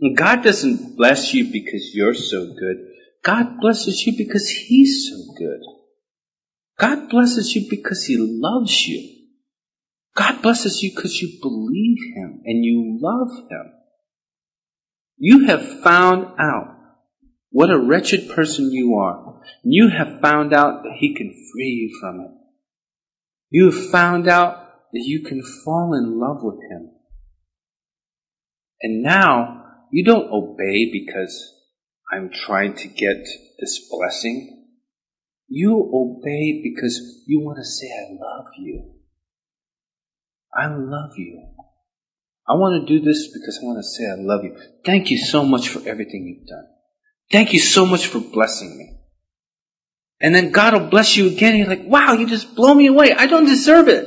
And 0.00 0.16
God 0.16 0.42
doesn't 0.42 0.96
bless 0.96 1.34
you 1.34 1.52
because 1.52 1.90
you're 1.94 2.14
so 2.14 2.46
good. 2.46 2.76
God 3.22 3.60
blesses 3.60 4.02
you 4.06 4.14
because 4.16 4.48
He's 4.48 5.10
so 5.10 5.34
good. 5.38 5.60
God 6.80 7.10
blesses 7.10 7.54
you 7.54 7.66
because 7.68 8.04
He 8.06 8.16
loves 8.18 8.86
you. 8.86 9.26
God 10.16 10.40
blesses 10.40 10.82
you 10.82 10.92
because 10.94 11.20
you 11.20 11.38
believe 11.42 11.98
Him 12.16 12.40
and 12.46 12.64
you 12.64 12.98
love 13.00 13.50
Him. 13.50 13.72
You 15.18 15.46
have 15.46 15.82
found 15.82 16.40
out 16.40 16.78
what 17.50 17.70
a 17.70 17.78
wretched 17.78 18.30
person 18.30 18.72
you 18.72 18.94
are. 18.94 19.42
You 19.62 19.90
have 19.90 20.20
found 20.22 20.54
out 20.54 20.84
that 20.84 20.96
He 20.98 21.14
can 21.14 21.30
free 21.52 21.68
you 21.68 21.98
from 22.00 22.20
it. 22.20 22.30
You 23.50 23.70
have 23.70 23.90
found 23.90 24.26
out 24.26 24.66
that 24.92 25.04
you 25.04 25.22
can 25.22 25.42
fall 25.42 25.94
in 25.94 26.18
love 26.18 26.38
with 26.42 26.62
Him. 26.70 26.92
And 28.80 29.02
now, 29.02 29.64
you 29.92 30.02
don't 30.02 30.32
obey 30.32 30.90
because 30.90 31.52
I'm 32.10 32.30
trying 32.30 32.74
to 32.76 32.88
get 32.88 33.26
this 33.58 33.86
blessing. 33.90 34.59
You 35.50 35.90
obey 35.92 36.62
because 36.62 37.24
you 37.26 37.40
want 37.40 37.58
to 37.58 37.64
say, 37.64 37.88
I 37.88 38.06
love 38.12 38.46
you. 38.56 38.92
I 40.54 40.66
love 40.68 41.10
you. 41.16 41.44
I 42.48 42.54
want 42.54 42.86
to 42.86 42.98
do 42.98 43.04
this 43.04 43.28
because 43.32 43.58
I 43.60 43.66
want 43.66 43.78
to 43.78 43.82
say 43.82 44.04
I 44.04 44.14
love 44.16 44.44
you. 44.44 44.56
Thank 44.84 45.10
you 45.10 45.18
so 45.18 45.44
much 45.44 45.68
for 45.68 45.80
everything 45.80 46.26
you've 46.26 46.48
done. 46.48 46.66
Thank 47.32 47.52
you 47.52 47.58
so 47.58 47.84
much 47.84 48.06
for 48.06 48.20
blessing 48.20 48.78
me. 48.78 48.96
And 50.20 50.34
then 50.34 50.52
God 50.52 50.74
will 50.74 50.88
bless 50.88 51.16
you 51.16 51.26
again. 51.26 51.56
You're 51.56 51.66
like, 51.66 51.84
wow, 51.84 52.12
you 52.12 52.26
just 52.26 52.54
blow 52.54 52.72
me 52.72 52.86
away. 52.86 53.12
I 53.12 53.26
don't 53.26 53.46
deserve 53.46 53.88
it. 53.88 54.06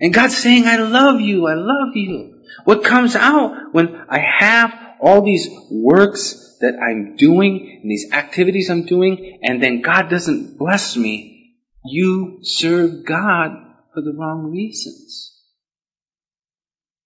And 0.00 0.12
God's 0.12 0.36
saying, 0.36 0.66
I 0.66 0.76
love 0.76 1.20
you, 1.20 1.46
I 1.46 1.54
love 1.54 1.94
you. 1.94 2.40
What 2.64 2.82
comes 2.82 3.14
out 3.14 3.72
when 3.72 3.94
I 4.08 4.18
have 4.18 4.74
all 5.00 5.22
these 5.22 5.48
works 5.70 6.51
that 6.62 6.80
I'm 6.82 7.16
doing 7.16 7.80
and 7.82 7.90
these 7.90 8.10
activities 8.12 8.70
I'm 8.70 8.86
doing, 8.86 9.40
and 9.42 9.62
then 9.62 9.82
God 9.82 10.08
doesn't 10.08 10.58
bless 10.58 10.96
me, 10.96 11.56
you 11.84 12.38
serve 12.42 13.04
God 13.04 13.50
for 13.92 14.00
the 14.00 14.14
wrong 14.16 14.50
reasons. 14.50 15.38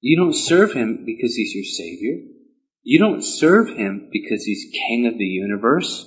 You 0.01 0.17
don't 0.19 0.37
serve 0.37 0.73
Him 0.73 1.05
because 1.05 1.35
He's 1.35 1.55
your 1.55 1.65
Savior. 1.65 2.19
You 2.83 3.01
don't 3.01 3.23
serve 3.23 3.69
Him 3.69 4.11
because 4.13 4.45
He's 4.45 4.71
King 4.73 5.07
of 5.07 5.19
the 5.19 5.25
universe. 5.25 6.07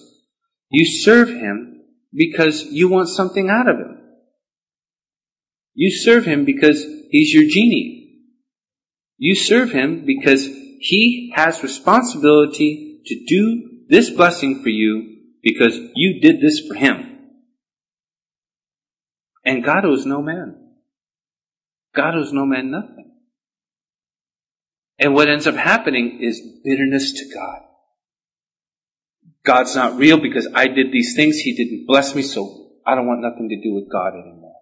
You 0.69 0.85
serve 0.85 1.29
Him 1.29 1.81
because 2.13 2.63
you 2.63 2.89
want 2.89 3.09
something 3.09 3.49
out 3.49 3.67
of 3.67 3.77
Him. 3.77 3.99
You 5.81 5.91
serve 5.91 6.25
him 6.25 6.43
because 6.43 6.83
he's 7.09 7.33
your 7.33 7.49
genie. 7.49 8.25
You 9.17 9.33
serve 9.33 9.71
Him 9.71 10.05
because 10.05 10.45
He 10.45 11.31
has 11.35 11.63
responsibility 11.63 12.88
to 13.05 13.25
do 13.27 13.85
this 13.89 14.09
blessing 14.09 14.61
for 14.61 14.69
you 14.69 15.17
because 15.41 15.77
you 15.95 16.21
did 16.21 16.41
this 16.41 16.67
for 16.67 16.75
Him. 16.75 17.17
And 19.45 19.63
God 19.63 19.85
owes 19.85 20.05
no 20.05 20.21
man. 20.21 20.55
God 21.95 22.15
owes 22.15 22.31
no 22.31 22.45
man 22.45 22.71
nothing. 22.71 23.11
And 24.99 25.13
what 25.13 25.29
ends 25.29 25.47
up 25.47 25.55
happening 25.55 26.19
is 26.21 26.41
bitterness 26.63 27.13
to 27.13 27.33
God. 27.33 27.61
God's 29.45 29.75
not 29.75 29.97
real 29.97 30.19
because 30.19 30.47
I 30.53 30.67
did 30.67 30.91
these 30.91 31.15
things. 31.15 31.37
He 31.37 31.55
didn't 31.55 31.87
bless 31.87 32.13
me, 32.13 32.21
so 32.21 32.73
I 32.85 32.95
don't 32.95 33.07
want 33.07 33.21
nothing 33.21 33.49
to 33.49 33.61
do 33.61 33.73
with 33.73 33.91
God 33.91 34.13
anymore. 34.13 34.55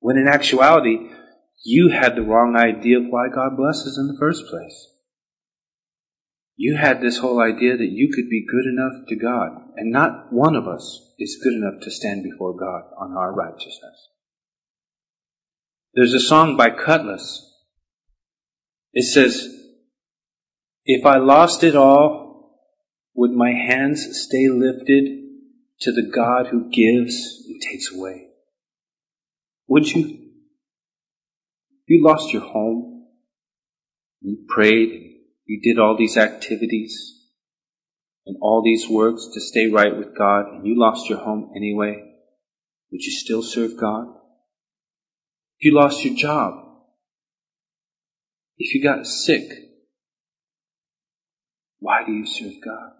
When 0.00 0.16
in 0.16 0.26
actuality, 0.26 0.98
you 1.64 1.88
had 1.88 2.16
the 2.16 2.22
wrong 2.22 2.56
idea 2.56 2.98
of 2.98 3.04
why 3.08 3.28
God 3.32 3.56
blesses 3.56 3.96
in 3.96 4.08
the 4.08 4.18
first 4.18 4.46
place. 4.50 4.91
You 6.64 6.76
had 6.76 7.00
this 7.00 7.18
whole 7.18 7.40
idea 7.40 7.76
that 7.76 7.90
you 7.90 8.12
could 8.14 8.30
be 8.30 8.46
good 8.46 8.66
enough 8.66 9.08
to 9.08 9.16
God, 9.16 9.72
and 9.74 9.90
not 9.90 10.32
one 10.32 10.54
of 10.54 10.68
us 10.68 11.12
is 11.18 11.40
good 11.42 11.54
enough 11.54 11.82
to 11.82 11.90
stand 11.90 12.22
before 12.22 12.56
God 12.56 12.84
on 12.96 13.16
our 13.16 13.34
righteousness. 13.34 14.10
There's 15.92 16.14
a 16.14 16.20
song 16.20 16.56
by 16.56 16.70
Kutless. 16.70 17.24
It 18.92 19.02
says, 19.02 19.44
If 20.84 21.04
I 21.04 21.16
lost 21.16 21.64
it 21.64 21.74
all, 21.74 22.56
would 23.16 23.32
my 23.32 23.50
hands 23.50 24.06
stay 24.22 24.46
lifted 24.48 25.18
to 25.80 25.90
the 25.90 26.12
God 26.14 26.46
who 26.46 26.70
gives 26.70 27.44
and 27.48 27.60
takes 27.60 27.92
away? 27.92 28.28
Would 29.66 29.88
you? 29.88 30.30
You 31.88 32.04
lost 32.04 32.32
your 32.32 32.42
home. 32.42 33.08
You 34.20 34.46
prayed. 34.48 35.11
You 35.52 35.60
did 35.60 35.78
all 35.78 35.98
these 35.98 36.16
activities 36.16 37.28
and 38.24 38.38
all 38.40 38.62
these 38.64 38.88
works 38.88 39.28
to 39.34 39.40
stay 39.42 39.66
right 39.70 39.94
with 39.94 40.16
God, 40.16 40.46
and 40.46 40.66
you 40.66 40.80
lost 40.80 41.10
your 41.10 41.18
home 41.18 41.52
anyway. 41.54 41.92
Would 42.90 43.02
you 43.02 43.12
still 43.12 43.42
serve 43.42 43.78
God? 43.78 44.06
If 45.58 45.66
you 45.66 45.74
lost 45.74 46.02
your 46.06 46.14
job, 46.16 46.54
if 48.56 48.74
you 48.74 48.82
got 48.82 49.06
sick, 49.06 49.42
why 51.80 52.02
do 52.06 52.12
you 52.12 52.24
serve 52.24 52.54
God? 52.64 52.92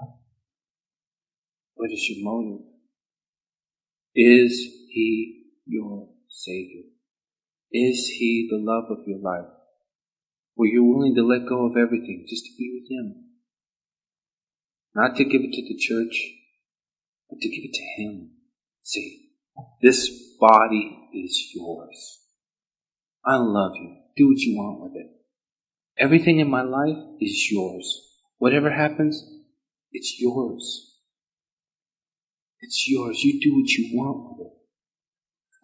What 1.72 1.90
is 1.90 2.06
your 2.10 2.22
motive? 2.22 2.66
Is 4.14 4.60
He 4.90 5.44
your 5.64 6.10
Savior? 6.28 6.82
Is 7.72 8.08
He 8.08 8.46
the 8.50 8.58
love 8.58 8.90
of 8.90 9.06
your 9.06 9.20
life? 9.20 9.48
Where 10.54 10.68
you're 10.68 10.84
willing 10.84 11.14
to 11.16 11.22
let 11.22 11.48
go 11.48 11.66
of 11.66 11.76
everything 11.76 12.26
just 12.28 12.44
to 12.44 12.52
be 12.58 12.80
with 12.80 12.90
Him? 12.90 13.24
Not 14.94 15.16
to 15.16 15.24
give 15.24 15.40
it 15.42 15.52
to 15.52 15.62
the 15.62 15.78
church, 15.78 16.14
but 17.30 17.40
to 17.40 17.48
give 17.48 17.64
it 17.64 17.74
to 17.74 18.02
Him. 18.02 18.30
See, 18.82 19.30
this 19.80 20.10
body 20.38 21.08
is 21.14 21.50
yours. 21.54 22.18
I 23.24 23.36
love 23.36 23.72
you. 23.76 23.96
Do 24.16 24.28
what 24.28 24.38
you 24.38 24.56
want 24.56 24.82
with 24.82 25.00
it. 25.00 25.10
Everything 25.98 26.40
in 26.40 26.50
my 26.50 26.62
life 26.62 26.98
is 27.20 27.48
yours. 27.50 28.08
Whatever 28.38 28.70
happens, 28.70 29.22
it's 29.92 30.16
yours. 30.18 30.98
It's 32.60 32.88
yours. 32.88 33.22
You 33.22 33.40
do 33.40 33.54
what 33.54 33.68
you 33.70 33.96
want 33.98 34.38
with 34.38 34.46
it. 34.46 34.52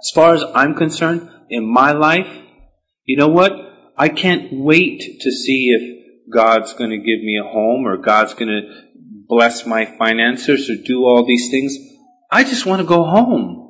As 0.00 0.10
far 0.14 0.34
as 0.34 0.44
I'm 0.54 0.74
concerned, 0.74 1.28
in 1.50 1.64
my 1.64 1.92
life, 1.92 2.28
you 3.04 3.16
know 3.16 3.28
what? 3.28 3.52
I 3.98 4.08
can't 4.08 4.52
wait 4.52 5.20
to 5.22 5.32
see 5.32 5.70
if 5.70 6.32
God's 6.32 6.72
going 6.74 6.90
to 6.90 6.98
give 6.98 7.20
me 7.20 7.38
a 7.38 7.48
home 7.48 7.84
or 7.84 7.96
God's 7.96 8.34
going 8.34 8.48
to 8.48 8.82
bless 8.94 9.66
my 9.66 9.86
finances 9.86 10.70
or 10.70 10.76
do 10.76 11.04
all 11.04 11.26
these 11.26 11.50
things. 11.50 11.76
I 12.30 12.44
just 12.44 12.64
want 12.64 12.80
to 12.80 12.86
go 12.86 13.02
home. 13.02 13.64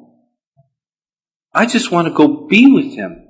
I 1.54 1.64
just 1.64 1.90
want 1.90 2.08
to 2.08 2.14
go 2.14 2.46
be 2.46 2.70
with 2.70 2.94
Him. 2.94 3.24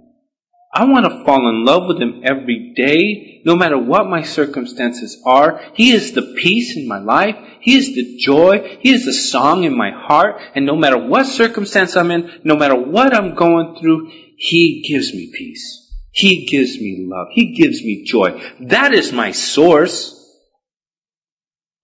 I 0.75 0.85
want 0.85 1.07
to 1.07 1.25
fall 1.25 1.49
in 1.49 1.65
love 1.65 1.87
with 1.87 2.01
Him 2.03 2.23
every 2.25 2.75
day, 2.77 3.43
no 3.45 3.55
matter 3.55 3.79
what 3.79 4.09
my 4.09 4.23
circumstances 4.23 5.23
are. 5.25 5.61
He 5.75 5.93
is 5.93 6.13
the 6.13 6.35
peace 6.37 6.77
in 6.77 6.89
my 6.89 6.99
life. 6.99 7.37
He 7.61 7.77
is 7.77 7.95
the 7.95 8.19
joy. 8.19 8.79
He 8.81 8.91
is 8.91 9.05
the 9.05 9.13
song 9.13 9.63
in 9.63 9.77
my 9.77 9.93
heart. 9.93 10.41
And 10.55 10.67
no 10.67 10.75
matter 10.75 10.99
what 10.99 11.27
circumstance 11.27 11.97
I'm 11.97 12.11
in, 12.11 12.41
no 12.43 12.57
matter 12.57 12.77
what 12.77 13.15
I'm 13.15 13.37
going 13.37 13.77
through, 13.81 14.11
He 14.37 14.85
gives 14.89 15.15
me 15.15 15.33
peace. 15.33 15.88
He 16.19 16.47
gives 16.47 16.77
me 16.81 17.07
love. 17.09 17.29
He 17.31 17.55
gives 17.55 17.81
me 17.85 18.03
joy. 18.05 18.43
That 18.59 18.93
is 18.93 19.13
my 19.13 19.31
source. 19.31 20.17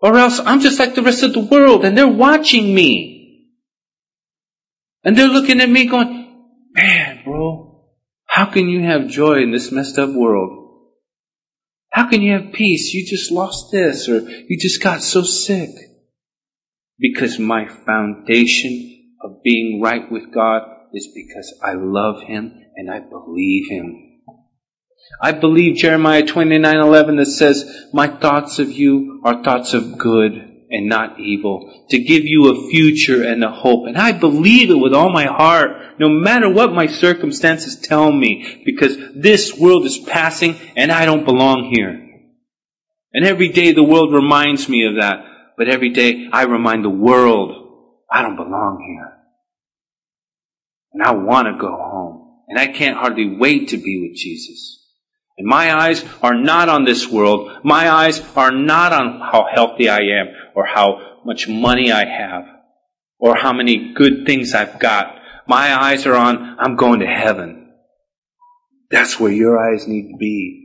Or 0.00 0.18
else 0.18 0.40
I'm 0.40 0.58
just 0.58 0.80
like 0.80 0.96
the 0.96 1.02
rest 1.02 1.22
of 1.22 1.34
the 1.34 1.46
world 1.46 1.84
and 1.84 1.96
they're 1.96 2.08
watching 2.08 2.74
me. 2.74 3.52
And 5.04 5.16
they're 5.16 5.28
looking 5.28 5.60
at 5.60 5.68
me 5.68 5.86
going, 5.86 6.36
man, 6.72 7.20
bro, 7.24 7.84
how 8.26 8.46
can 8.46 8.68
you 8.68 8.82
have 8.82 9.06
joy 9.06 9.34
in 9.34 9.52
this 9.52 9.70
messed 9.70 10.00
up 10.00 10.10
world? 10.10 10.80
How 11.90 12.10
can 12.10 12.20
you 12.20 12.32
have 12.32 12.52
peace? 12.52 12.92
You 12.92 13.06
just 13.06 13.30
lost 13.30 13.70
this 13.70 14.08
or 14.08 14.18
you 14.18 14.58
just 14.58 14.82
got 14.82 15.00
so 15.00 15.22
sick. 15.22 15.70
Because 16.98 17.38
my 17.38 17.68
foundation 17.68 19.12
of 19.22 19.44
being 19.44 19.80
right 19.80 20.10
with 20.10 20.34
God 20.34 20.62
is 20.92 21.08
because 21.14 21.54
I 21.62 21.74
love 21.74 22.20
Him 22.22 22.52
and 22.74 22.90
I 22.90 22.98
believe 22.98 23.70
Him. 23.70 24.03
I 25.20 25.32
believe 25.32 25.76
Jeremiah 25.76 26.22
29:11 26.22 27.16
that 27.16 27.26
says, 27.26 27.88
"My 27.92 28.08
thoughts 28.08 28.58
of 28.58 28.72
you 28.72 29.20
are 29.24 29.42
thoughts 29.42 29.74
of 29.74 29.98
good 29.98 30.32
and 30.70 30.88
not 30.88 31.20
evil, 31.20 31.86
to 31.90 31.98
give 31.98 32.24
you 32.24 32.48
a 32.48 32.68
future 32.68 33.22
and 33.22 33.44
a 33.44 33.50
hope." 33.50 33.86
And 33.86 33.96
I 33.96 34.12
believe 34.12 34.70
it 34.70 34.78
with 34.78 34.92
all 34.92 35.10
my 35.10 35.24
heart, 35.24 35.98
no 35.98 36.08
matter 36.08 36.50
what 36.50 36.74
my 36.74 36.86
circumstances 36.86 37.76
tell 37.76 38.10
me, 38.10 38.62
because 38.64 38.96
this 39.14 39.56
world 39.56 39.86
is 39.86 39.98
passing 39.98 40.56
and 40.76 40.90
I 40.90 41.06
don't 41.06 41.24
belong 41.24 41.72
here. 41.74 42.00
And 43.12 43.24
every 43.24 43.48
day 43.48 43.72
the 43.72 43.84
world 43.84 44.12
reminds 44.12 44.68
me 44.68 44.86
of 44.86 44.96
that, 44.96 45.24
but 45.56 45.68
every 45.68 45.90
day 45.90 46.28
I 46.32 46.44
remind 46.44 46.84
the 46.84 46.90
world 46.90 47.52
I 48.10 48.22
don't 48.22 48.36
belong 48.36 48.84
here. 48.86 49.12
And 50.92 51.02
I 51.02 51.12
want 51.12 51.46
to 51.48 51.58
go 51.60 51.70
home. 51.70 52.20
And 52.48 52.58
I 52.58 52.66
can't 52.66 52.96
hardly 52.96 53.36
wait 53.36 53.68
to 53.68 53.76
be 53.78 54.06
with 54.06 54.16
Jesus. 54.16 54.83
And 55.36 55.46
my 55.48 55.74
eyes 55.74 56.04
are 56.22 56.34
not 56.34 56.68
on 56.68 56.84
this 56.84 57.08
world. 57.08 57.50
My 57.64 57.90
eyes 57.90 58.20
are 58.36 58.52
not 58.52 58.92
on 58.92 59.20
how 59.20 59.46
healthy 59.52 59.88
I 59.88 59.98
am 59.98 60.28
or 60.54 60.64
how 60.64 61.20
much 61.24 61.48
money 61.48 61.90
I 61.90 62.04
have 62.04 62.44
or 63.18 63.36
how 63.36 63.52
many 63.52 63.94
good 63.94 64.26
things 64.26 64.54
I've 64.54 64.78
got. 64.78 65.16
My 65.46 65.74
eyes 65.74 66.06
are 66.06 66.14
on, 66.14 66.56
I'm 66.58 66.76
going 66.76 67.00
to 67.00 67.06
heaven. 67.06 67.72
That's 68.90 69.18
where 69.18 69.32
your 69.32 69.58
eyes 69.58 69.88
need 69.88 70.12
to 70.12 70.16
be. 70.16 70.60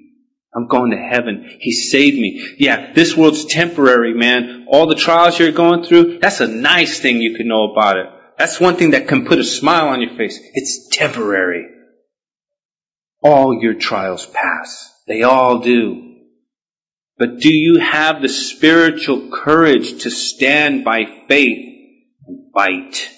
I'm 0.54 0.68
going 0.68 0.92
to 0.92 0.98
heaven. 0.98 1.58
He 1.60 1.72
saved 1.72 2.18
me. 2.18 2.56
Yeah, 2.58 2.94
this 2.94 3.16
world's 3.16 3.46
temporary, 3.46 4.14
man. 4.14 4.66
All 4.68 4.88
the 4.88 4.96
trials 4.96 5.40
you're 5.40 5.52
going 5.52 5.84
through, 5.84 6.20
that's 6.20 6.42
a 6.42 6.48
nice 6.48 7.00
thing 7.00 7.22
you 7.22 7.36
can 7.36 7.48
know 7.48 7.72
about 7.72 7.98
it. 7.98 8.08
That's 8.38 8.60
one 8.60 8.76
thing 8.76 8.92
that 8.92 9.08
can 9.08 9.26
put 9.26 9.40
a 9.40 9.44
smile 9.44 9.90
on 9.90 10.02
your 10.02 10.16
face. 10.16 10.40
It's 10.54 10.90
temporary 10.92 11.79
all 13.22 13.62
your 13.62 13.74
trials 13.74 14.26
pass. 14.26 14.94
They 15.08 15.24
all 15.24 15.60
do. 15.60 16.10
But 17.18 17.40
do 17.40 17.54
you 17.54 17.80
have 17.80 18.22
the 18.22 18.30
spiritual 18.30 19.30
courage 19.32 20.04
to 20.04 20.10
stand 20.10 20.86
by 20.86 21.04
faith 21.28 21.66
and 22.26 22.54
fight 22.54 23.10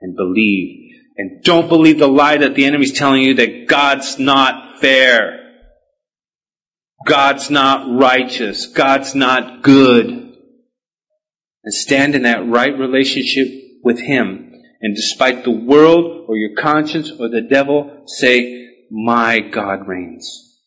and 0.00 0.16
believe? 0.16 0.94
And 1.16 1.42
don't 1.42 1.68
believe 1.68 1.98
the 1.98 2.06
lie 2.06 2.36
that 2.36 2.54
the 2.54 2.64
enemy's 2.64 2.92
telling 2.92 3.22
you 3.22 3.34
that 3.34 3.66
God's 3.66 4.18
not 4.18 4.78
fair. 4.78 5.38
God's 7.06 7.50
not 7.50 8.00
righteous. 8.00 8.66
God's 8.66 9.14
not 9.14 9.62
good. 9.62 10.08
And 11.62 11.74
stand 11.74 12.14
in 12.14 12.22
that 12.22 12.46
right 12.46 12.78
relationship 12.78 13.48
with 13.82 13.98
Him. 13.98 14.52
And 14.80 14.94
despite 14.94 15.44
the 15.44 15.50
world 15.50 16.26
or 16.28 16.36
your 16.36 16.54
conscience 16.56 17.10
or 17.10 17.28
the 17.28 17.42
devil, 17.42 18.04
say, 18.06 18.69
my 18.90 19.40
God 19.40 19.86
reigns. 19.86 20.58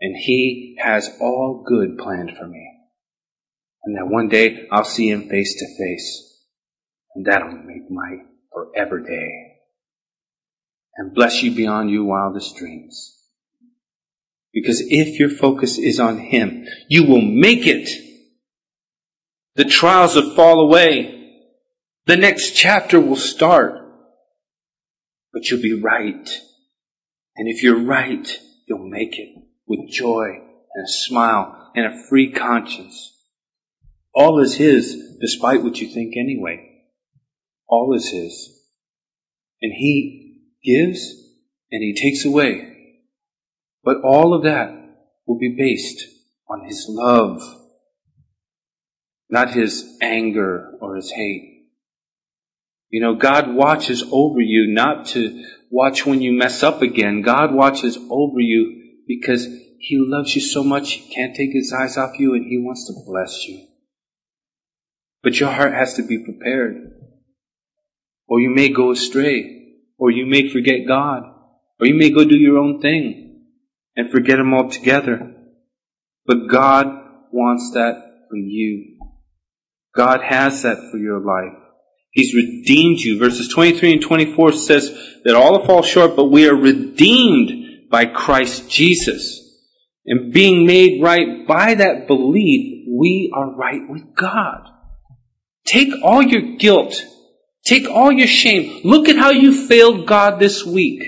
And 0.00 0.14
He 0.16 0.76
has 0.80 1.10
all 1.20 1.64
good 1.66 1.98
planned 1.98 2.36
for 2.38 2.46
me. 2.46 2.70
And 3.84 3.96
that 3.96 4.06
one 4.06 4.28
day 4.28 4.66
I'll 4.70 4.84
see 4.84 5.10
Him 5.10 5.28
face 5.28 5.54
to 5.56 5.66
face. 5.78 6.40
And 7.14 7.26
that'll 7.26 7.52
make 7.52 7.90
my 7.90 8.18
forever 8.52 9.00
day. 9.00 9.56
And 10.96 11.14
bless 11.14 11.42
you 11.42 11.52
beyond 11.52 11.90
your 11.90 12.04
wildest 12.04 12.56
dreams. 12.56 13.14
Because 14.52 14.80
if 14.80 15.18
your 15.18 15.30
focus 15.30 15.78
is 15.78 15.98
on 15.98 16.18
Him, 16.18 16.66
you 16.88 17.06
will 17.06 17.20
make 17.20 17.66
it. 17.66 17.88
The 19.56 19.64
trials 19.64 20.14
will 20.14 20.34
fall 20.34 20.60
away. 20.60 21.42
The 22.06 22.16
next 22.16 22.52
chapter 22.52 23.00
will 23.00 23.16
start. 23.16 23.80
But 25.32 25.48
you'll 25.48 25.62
be 25.62 25.80
right. 25.80 26.28
And 27.36 27.48
if 27.48 27.62
you're 27.62 27.82
right, 27.82 28.28
you'll 28.66 28.88
make 28.88 29.18
it. 29.18 29.44
with 29.66 29.88
joy 29.90 30.26
and 30.74 30.84
a 30.84 30.88
smile 30.88 31.72
and 31.74 31.86
a 31.86 32.02
free 32.08 32.32
conscience. 32.32 33.12
All 34.14 34.40
is 34.40 34.54
His 34.54 35.16
despite 35.20 35.62
what 35.62 35.78
you 35.80 35.88
think 35.88 36.14
anyway. 36.16 36.82
All 37.68 37.94
is 37.96 38.08
His. 38.08 38.60
And 39.62 39.72
He 39.72 40.42
gives 40.62 41.00
and 41.72 41.82
He 41.82 41.94
takes 41.94 42.24
away. 42.24 42.70
But 43.82 44.02
all 44.02 44.34
of 44.34 44.44
that 44.44 44.70
will 45.26 45.38
be 45.38 45.56
based 45.58 46.04
on 46.48 46.66
His 46.66 46.86
love, 46.88 47.42
not 49.28 49.50
His 49.50 49.98
anger 50.00 50.76
or 50.80 50.96
His 50.96 51.10
hate. 51.10 51.50
You 52.90 53.00
know, 53.00 53.14
God 53.16 53.52
watches 53.52 54.04
over 54.12 54.40
you 54.40 54.72
not 54.72 55.06
to 55.06 55.44
watch 55.74 56.06
when 56.06 56.22
you 56.22 56.32
mess 56.32 56.62
up 56.62 56.82
again. 56.82 57.22
God 57.22 57.52
watches 57.52 57.98
over 58.08 58.38
you 58.38 59.02
because 59.08 59.44
He 59.44 59.98
loves 59.98 60.34
you 60.34 60.40
so 60.40 60.62
much, 60.62 60.92
He 60.92 61.12
can't 61.12 61.34
take 61.34 61.52
His 61.52 61.72
eyes 61.72 61.98
off 61.98 62.18
you 62.18 62.34
and 62.34 62.46
He 62.46 62.58
wants 62.58 62.86
to 62.86 62.94
bless 63.04 63.44
you. 63.48 63.66
But 65.22 65.40
your 65.40 65.50
heart 65.50 65.72
has 65.74 65.94
to 65.94 66.06
be 66.06 66.24
prepared. 66.24 66.76
Or 68.28 68.40
you 68.40 68.50
may 68.50 68.68
go 68.68 68.92
astray. 68.92 69.50
Or 69.98 70.10
you 70.10 70.26
may 70.26 70.48
forget 70.48 70.86
God. 70.86 71.22
Or 71.80 71.86
you 71.86 71.94
may 71.94 72.10
go 72.10 72.24
do 72.24 72.38
your 72.38 72.58
own 72.58 72.80
thing 72.80 73.42
and 73.96 74.10
forget 74.10 74.38
Him 74.38 74.54
altogether. 74.54 75.34
But 76.26 76.48
God 76.48 76.86
wants 77.32 77.72
that 77.72 78.26
for 78.28 78.36
you. 78.36 78.98
God 79.94 80.20
has 80.22 80.62
that 80.62 80.90
for 80.90 80.98
your 80.98 81.20
life. 81.20 81.63
He's 82.14 82.32
redeemed 82.32 83.00
you. 83.00 83.18
Verses 83.18 83.48
23 83.48 83.94
and 83.94 84.02
24 84.02 84.52
says 84.52 84.96
that 85.24 85.34
all 85.34 85.66
fall 85.66 85.82
short, 85.82 86.14
but 86.14 86.26
we 86.30 86.48
are 86.48 86.54
redeemed 86.54 87.90
by 87.90 88.06
Christ 88.06 88.70
Jesus. 88.70 89.40
And 90.06 90.32
being 90.32 90.64
made 90.64 91.02
right 91.02 91.46
by 91.46 91.74
that 91.74 92.06
belief, 92.06 92.86
we 92.88 93.32
are 93.34 93.56
right 93.56 93.80
with 93.88 94.14
God. 94.14 94.68
Take 95.66 95.92
all 96.04 96.22
your 96.22 96.56
guilt. 96.56 97.04
Take 97.64 97.88
all 97.88 98.12
your 98.12 98.28
shame. 98.28 98.82
Look 98.84 99.08
at 99.08 99.16
how 99.16 99.30
you 99.30 99.66
failed 99.66 100.06
God 100.06 100.38
this 100.38 100.64
week. 100.64 101.02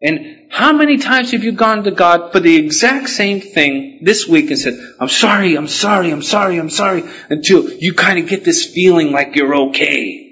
And 0.00 0.37
how 0.50 0.72
many 0.72 0.96
times 0.96 1.32
have 1.32 1.44
you 1.44 1.52
gone 1.52 1.84
to 1.84 1.90
God 1.90 2.32
for 2.32 2.40
the 2.40 2.56
exact 2.56 3.08
same 3.08 3.40
thing 3.40 4.00
this 4.02 4.26
week 4.26 4.50
and 4.50 4.58
said, 4.58 4.78
I'm 4.98 5.08
sorry, 5.08 5.56
I'm 5.56 5.68
sorry, 5.68 6.10
I'm 6.10 6.22
sorry, 6.22 6.58
I'm 6.58 6.70
sorry, 6.70 7.04
until 7.28 7.70
you 7.70 7.94
kind 7.94 8.18
of 8.18 8.28
get 8.28 8.44
this 8.44 8.66
feeling 8.66 9.12
like 9.12 9.36
you're 9.36 9.54
okay. 9.68 10.24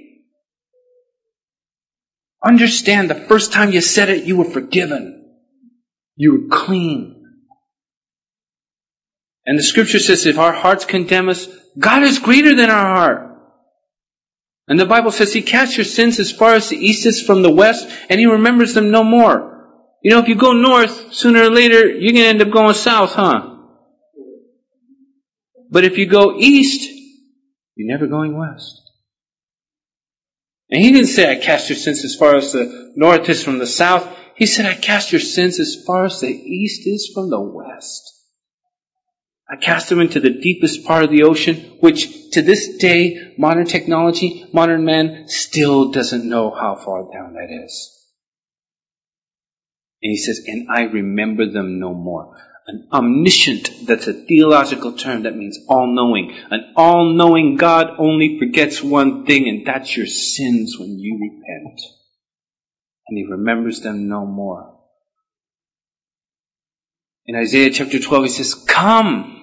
Understand 2.42 3.10
the 3.10 3.14
first 3.14 3.52
time 3.52 3.72
you 3.72 3.80
said 3.80 4.08
it, 4.08 4.24
you 4.24 4.36
were 4.36 4.50
forgiven. 4.50 5.34
You 6.16 6.32
were 6.32 6.56
clean. 6.56 7.24
And 9.44 9.58
the 9.58 9.62
scripture 9.62 9.98
says 9.98 10.26
if 10.26 10.38
our 10.38 10.52
hearts 10.52 10.84
condemn 10.84 11.28
us, 11.28 11.46
God 11.78 12.02
is 12.02 12.18
greater 12.18 12.54
than 12.54 12.70
our 12.70 12.96
heart. 12.96 13.38
And 14.68 14.80
the 14.80 14.86
Bible 14.86 15.12
says 15.12 15.32
He 15.32 15.42
casts 15.42 15.76
your 15.76 15.84
sins 15.84 16.18
as 16.18 16.32
far 16.32 16.54
as 16.54 16.68
the 16.68 16.76
east 16.76 17.06
is 17.06 17.22
from 17.22 17.42
the 17.42 17.52
west, 17.52 17.88
and 18.08 18.18
He 18.18 18.26
remembers 18.26 18.74
them 18.74 18.90
no 18.90 19.04
more. 19.04 19.55
You 20.06 20.12
know, 20.12 20.20
if 20.20 20.28
you 20.28 20.36
go 20.36 20.52
north, 20.52 21.14
sooner 21.14 21.42
or 21.42 21.50
later, 21.50 21.84
you're 21.84 22.12
going 22.12 22.22
to 22.22 22.28
end 22.28 22.40
up 22.40 22.52
going 22.52 22.74
south, 22.74 23.14
huh? 23.14 23.56
But 25.68 25.82
if 25.82 25.98
you 25.98 26.06
go 26.06 26.36
east, 26.38 26.88
you're 27.74 27.88
never 27.88 28.06
going 28.06 28.38
west. 28.38 28.82
And 30.70 30.80
He 30.80 30.92
didn't 30.92 31.08
say, 31.08 31.28
I 31.28 31.34
cast 31.34 31.70
your 31.70 31.76
sins 31.76 32.04
as 32.04 32.14
far 32.14 32.36
as 32.36 32.52
the 32.52 32.92
north 32.94 33.28
is 33.28 33.42
from 33.42 33.58
the 33.58 33.66
south. 33.66 34.08
He 34.36 34.46
said, 34.46 34.64
I 34.66 34.74
cast 34.74 35.10
your 35.10 35.20
sins 35.20 35.58
as 35.58 35.82
far 35.84 36.04
as 36.04 36.20
the 36.20 36.28
east 36.28 36.86
is 36.86 37.10
from 37.12 37.28
the 37.28 37.40
west. 37.40 38.08
I 39.50 39.56
cast 39.56 39.88
them 39.88 39.98
into 39.98 40.20
the 40.20 40.38
deepest 40.40 40.84
part 40.84 41.02
of 41.02 41.10
the 41.10 41.24
ocean, 41.24 41.78
which 41.80 42.30
to 42.30 42.42
this 42.42 42.76
day, 42.76 43.34
modern 43.38 43.66
technology, 43.66 44.44
modern 44.52 44.84
man 44.84 45.24
still 45.26 45.90
doesn't 45.90 46.28
know 46.28 46.52
how 46.52 46.76
far 46.76 47.12
down 47.12 47.32
that 47.32 47.48
is. 47.50 47.95
And 50.02 50.10
he 50.10 50.16
says, 50.16 50.44
and 50.46 50.68
I 50.70 50.82
remember 50.82 51.50
them 51.50 51.78
no 51.80 51.94
more. 51.94 52.36
An 52.66 52.88
omniscient, 52.92 53.86
that's 53.86 54.08
a 54.08 54.12
theological 54.12 54.92
term 54.92 55.22
that 55.22 55.36
means 55.36 55.58
all-knowing. 55.68 56.36
An 56.50 56.72
all-knowing 56.76 57.56
God 57.56 57.94
only 57.98 58.38
forgets 58.38 58.82
one 58.82 59.24
thing, 59.24 59.48
and 59.48 59.66
that's 59.66 59.96
your 59.96 60.06
sins 60.06 60.76
when 60.78 60.98
you 60.98 61.14
repent. 61.20 61.80
And 63.08 63.18
he 63.18 63.24
remembers 63.30 63.80
them 63.80 64.08
no 64.08 64.26
more. 64.26 64.80
In 67.26 67.36
Isaiah 67.36 67.70
chapter 67.70 68.00
12, 68.00 68.24
he 68.24 68.30
says, 68.30 68.54
Come! 68.54 69.36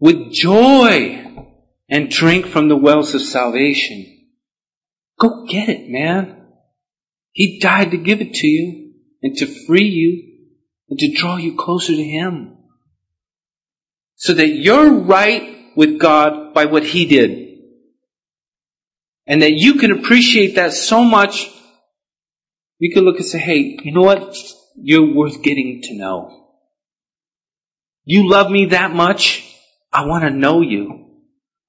with 0.00 0.32
joy 0.32 1.46
and 1.88 2.10
drink 2.10 2.46
from 2.46 2.68
the 2.68 2.76
wells 2.76 3.14
of 3.14 3.20
salvation. 3.20 4.06
Go 5.18 5.44
get 5.46 5.68
it, 5.68 5.88
man. 5.88 6.39
He 7.32 7.60
died 7.60 7.92
to 7.92 7.96
give 7.96 8.20
it 8.20 8.34
to 8.34 8.46
you 8.46 8.94
and 9.22 9.36
to 9.36 9.46
free 9.66 9.88
you 9.88 10.48
and 10.88 10.98
to 10.98 11.12
draw 11.12 11.36
you 11.36 11.56
closer 11.56 11.94
to 11.94 12.02
Him. 12.02 12.56
So 14.16 14.34
that 14.34 14.48
you're 14.48 14.92
right 14.92 15.72
with 15.76 15.98
God 15.98 16.52
by 16.52 16.66
what 16.66 16.84
He 16.84 17.06
did. 17.06 17.58
And 19.26 19.42
that 19.42 19.52
you 19.52 19.74
can 19.74 19.92
appreciate 19.92 20.56
that 20.56 20.72
so 20.72 21.04
much, 21.04 21.48
you 22.78 22.92
can 22.92 23.04
look 23.04 23.16
and 23.16 23.24
say, 23.24 23.38
hey, 23.38 23.78
you 23.82 23.92
know 23.92 24.02
what? 24.02 24.36
You're 24.76 25.14
worth 25.14 25.42
getting 25.42 25.82
to 25.82 25.94
know. 25.94 26.48
You 28.04 28.28
love 28.28 28.50
me 28.50 28.66
that 28.66 28.92
much? 28.92 29.46
I 29.92 30.06
want 30.06 30.24
to 30.24 30.30
know 30.30 30.62
you. 30.62 31.10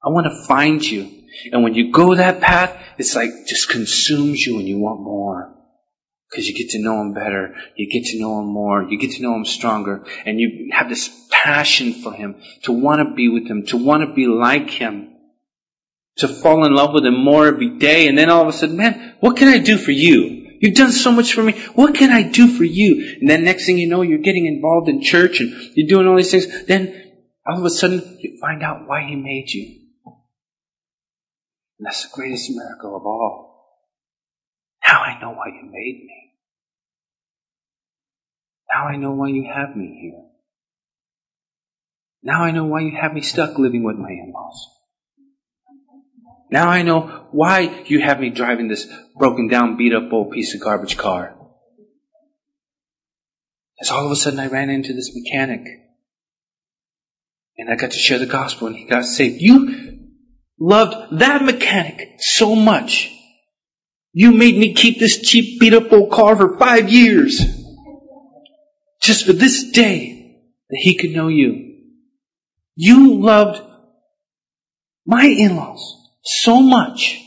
I 0.04 0.10
want 0.10 0.26
to 0.26 0.48
find 0.48 0.82
you. 0.84 1.21
And 1.52 1.64
when 1.64 1.74
you 1.74 1.92
go 1.92 2.16
that 2.16 2.42
path, 2.42 2.78
it's 2.98 3.16
like 3.16 3.30
just 3.48 3.70
consumes 3.70 4.46
you 4.46 4.60
and 4.60 4.68
you 4.68 4.80
want 4.80 5.02
more. 5.02 5.58
Because 6.30 6.48
you 6.48 6.56
get 6.56 6.70
to 6.72 6.80
know 6.80 7.02
him 7.02 7.14
better. 7.14 7.56
You 7.76 7.90
get 7.92 8.10
to 8.12 8.20
know 8.20 8.40
him 8.40 8.48
more. 8.48 8.84
You 8.84 8.98
get 8.98 9.12
to 9.12 9.22
know 9.22 9.36
him 9.36 9.44
stronger. 9.44 10.06
And 10.26 10.40
you 10.40 10.70
have 10.72 10.88
this 10.88 11.10
passion 11.30 11.94
for 11.94 12.14
him 12.14 12.42
to 12.64 12.72
want 12.72 13.06
to 13.06 13.16
be 13.16 13.28
with 13.28 13.48
him, 13.48 13.66
to 13.68 13.78
want 13.78 14.08
to 14.08 14.14
be 14.14 14.28
like 14.28 14.70
him, 14.70 15.14
to 16.18 16.30
fall 16.30 16.66
in 16.66 16.74
love 16.74 16.94
with 16.94 17.06
him 17.06 17.22
more 17.22 17.48
every 17.48 17.78
day. 17.78 18.08
And 18.08 18.18
then 18.18 18.30
all 18.30 18.44
of 18.44 18.48
a 18.48 18.54
sudden, 18.54 18.78
man, 18.78 19.16
what 19.20 19.36
can 19.36 19.50
I 19.50 19.58
do 19.58 19.78
for 19.78 19.92
you? 19.92 20.58
You've 20.62 20.76
done 20.76 20.92
so 20.92 21.12
much 21.12 21.34
for 21.34 21.44
me. 21.44 21.54
What 21.74 21.96
can 21.96 22.12
I 22.12 22.22
do 22.22 22.48
for 22.48 22.64
you? 22.64 23.18
And 23.20 23.30
then 23.30 23.44
next 23.44 23.66
thing 23.66 23.78
you 23.78 23.90
know, 23.90 24.02
you're 24.02 24.20
getting 24.20 24.46
involved 24.46 24.88
in 24.88 25.02
church 25.02 25.42
and 25.42 25.52
you're 25.76 25.90
doing 25.90 26.08
all 26.08 26.16
these 26.16 26.32
things. 26.32 26.66
Then 26.66 27.12
all 27.46 27.58
of 27.58 27.66
a 27.66 27.70
sudden 27.70 28.18
you 28.20 28.38
find 28.40 28.64
out 28.64 28.88
why 28.88 29.04
He 29.04 29.16
made 29.16 29.50
you. 29.50 29.81
And 31.82 31.88
that's 31.88 32.04
the 32.04 32.10
greatest 32.14 32.52
miracle 32.52 32.96
of 32.96 33.08
all. 33.08 33.80
Now 34.88 35.02
I 35.02 35.20
know 35.20 35.32
why 35.32 35.48
you 35.48 35.64
made 35.64 36.04
me. 36.06 36.32
Now 38.72 38.86
I 38.86 38.98
know 38.98 39.14
why 39.14 39.30
you 39.30 39.52
have 39.52 39.76
me 39.76 39.98
here. 40.00 40.22
Now 42.22 42.44
I 42.44 42.52
know 42.52 42.66
why 42.66 42.82
you 42.82 42.96
have 43.02 43.14
me 43.14 43.22
stuck 43.22 43.58
living 43.58 43.84
with 43.84 43.96
my 43.96 44.12
in-laws. 44.12 44.68
Now 46.52 46.70
I 46.70 46.84
know 46.84 47.26
why 47.32 47.84
you 47.88 48.00
have 48.02 48.20
me 48.20 48.30
driving 48.30 48.68
this 48.68 48.86
broken 49.18 49.48
down, 49.48 49.76
beat 49.76 49.96
up 49.96 50.14
old 50.14 50.30
piece 50.30 50.54
of 50.54 50.62
garbage 50.62 50.98
car. 50.98 51.36
As 53.82 53.90
all 53.90 54.06
of 54.06 54.12
a 54.12 54.16
sudden 54.16 54.40
I 54.40 54.50
ran 54.50 54.70
into 54.70 54.94
this 54.94 55.16
mechanic 55.16 55.66
and 57.58 57.72
I 57.72 57.76
got 57.76 57.90
to 57.90 57.98
share 57.98 58.20
the 58.20 58.28
gospel 58.28 58.68
and 58.68 58.76
he 58.76 58.86
got 58.86 59.04
saved. 59.04 59.42
You 59.42 60.01
loved 60.62 61.18
that 61.20 61.44
mechanic 61.44 62.18
so 62.20 62.56
much. 62.56 63.12
You 64.14 64.32
made 64.32 64.56
me 64.56 64.74
keep 64.74 65.00
this 65.00 65.22
cheap 65.22 65.60
beat 65.60 65.74
up 65.74 65.92
old 65.92 66.12
car 66.12 66.36
for 66.36 66.58
five 66.60 66.90
years. 66.90 67.42
Just 69.02 69.26
for 69.26 69.34
this 69.34 69.72
day 69.72 70.38
that 70.70 70.80
he 70.80 70.96
could 70.96 71.12
know 71.12 71.30
you. 71.30 71.80
You 72.76 73.20
loved 73.20 73.60
my 75.06 75.26
in-laws 75.26 75.96
so 76.24 76.62
much. 76.62 77.20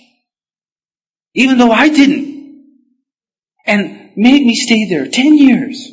Even 1.34 1.58
though 1.58 1.72
I 1.72 1.88
didn't. 1.88 2.32
And 3.66 4.12
made 4.16 4.46
me 4.46 4.54
stay 4.54 4.88
there 4.88 5.08
ten 5.08 5.36
years 5.36 5.90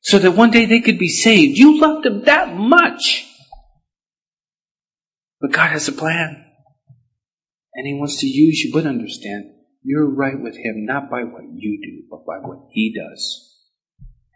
so 0.00 0.18
that 0.18 0.32
one 0.32 0.50
day 0.50 0.64
they 0.64 0.80
could 0.80 0.98
be 0.98 1.08
saved. 1.08 1.58
You 1.58 1.80
loved 1.80 2.06
them 2.06 2.24
that 2.24 2.56
much. 2.56 3.26
But 5.42 5.50
God 5.50 5.70
has 5.72 5.88
a 5.88 5.92
plan. 5.92 6.44
And 7.74 7.86
He 7.86 7.94
wants 7.94 8.20
to 8.20 8.26
use 8.28 8.60
you, 8.60 8.72
but 8.72 8.86
understand, 8.86 9.50
you're 9.82 10.08
right 10.08 10.40
with 10.40 10.56
Him 10.56 10.86
not 10.86 11.10
by 11.10 11.24
what 11.24 11.42
you 11.52 11.80
do, 11.82 12.04
but 12.08 12.24
by 12.24 12.38
what 12.38 12.68
He 12.70 12.94
does. 12.96 13.58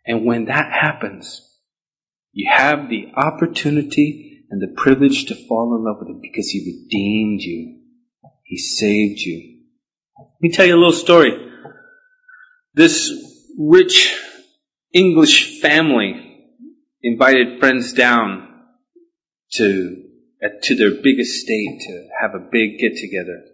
And 0.05 0.27
when 0.27 0.47
that 0.47 0.73
happens, 0.73 1.43
you 2.33 2.51
have 2.51 2.89
the 2.89 3.13
opportunity 3.15 4.45
and 4.51 4.61
the 4.61 4.75
privilege 4.77 5.27
to 5.27 5.35
fall 5.35 5.77
in 5.77 5.85
love 5.85 5.99
with 6.01 6.09
Him 6.09 6.21
because 6.21 6.49
He 6.49 6.83
redeemed 6.83 7.41
you. 7.41 7.83
He 8.43 8.59
saved 8.59 9.21
you. 9.21 9.61
Let 10.19 10.41
me 10.41 10.51
tell 10.51 10.67
you 10.67 10.75
a 10.75 10.77
little 10.77 10.93
story. 10.93 11.33
This 12.75 13.13
rich 13.59 14.15
English 14.93 15.61
family 15.61 16.41
invited 17.03 17.61
friends 17.61 17.93
down 17.93 18.49
to 19.53 20.06
to 20.41 20.77
their 20.77 21.03
big 21.03 21.19
estate 21.19 21.81
to 21.81 22.09
have 22.21 22.35
a 22.35 22.49
big 22.51 22.79
get 22.79 22.97
together. 22.97 23.45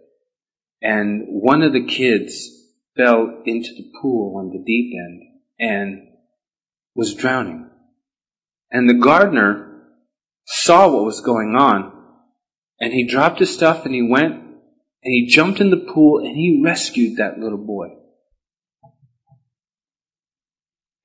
And 0.81 1.25
one 1.27 1.61
of 1.61 1.73
the 1.73 1.85
kids 1.85 2.49
fell 2.95 3.41
into 3.45 3.73
the 3.73 3.91
pool 4.01 4.37
on 4.37 4.49
the 4.49 4.63
deep 4.63 4.93
end 4.93 5.21
and 5.59 6.07
was 6.95 7.15
drowning. 7.15 7.69
And 8.69 8.89
the 8.89 8.95
gardener 8.95 9.81
saw 10.45 10.89
what 10.89 11.05
was 11.05 11.21
going 11.21 11.55
on 11.55 11.93
and 12.79 12.91
he 12.91 13.07
dropped 13.07 13.39
his 13.39 13.53
stuff 13.53 13.85
and 13.85 13.93
he 13.93 14.01
went 14.01 14.33
and 14.33 15.13
he 15.13 15.27
jumped 15.27 15.61
in 15.61 15.69
the 15.69 15.77
pool 15.93 16.19
and 16.19 16.35
he 16.35 16.61
rescued 16.63 17.17
that 17.17 17.39
little 17.39 17.57
boy. 17.57 17.89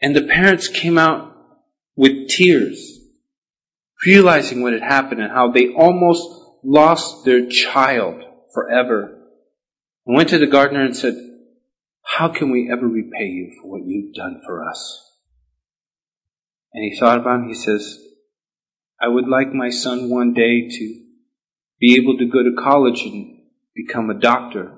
And 0.00 0.14
the 0.14 0.26
parents 0.26 0.68
came 0.68 0.98
out 0.98 1.36
with 1.96 2.28
tears, 2.28 2.97
realizing 4.06 4.62
what 4.62 4.72
had 4.72 4.82
happened 4.82 5.20
and 5.20 5.32
how 5.32 5.50
they 5.50 5.72
almost 5.72 6.26
lost 6.64 7.24
their 7.24 7.48
child 7.48 8.22
forever. 8.54 9.18
And 10.06 10.16
went 10.16 10.30
to 10.30 10.38
the 10.38 10.46
gardener 10.46 10.84
and 10.84 10.96
said, 10.96 11.14
how 12.02 12.28
can 12.28 12.50
we 12.50 12.70
ever 12.72 12.86
repay 12.86 13.26
you 13.26 13.58
for 13.60 13.70
what 13.70 13.86
you've 13.86 14.14
done 14.14 14.40
for 14.44 14.68
us? 14.68 15.04
And 16.72 16.84
he 16.84 16.98
thought 16.98 17.18
about 17.18 17.44
it. 17.44 17.48
He 17.48 17.54
says, 17.54 17.98
I 19.00 19.08
would 19.08 19.28
like 19.28 19.52
my 19.52 19.70
son 19.70 20.10
one 20.10 20.34
day 20.34 20.68
to 20.68 21.04
be 21.78 21.96
able 22.00 22.18
to 22.18 22.26
go 22.26 22.42
to 22.42 22.62
college 22.62 23.02
and 23.02 23.40
become 23.74 24.10
a 24.10 24.18
doctor. 24.18 24.72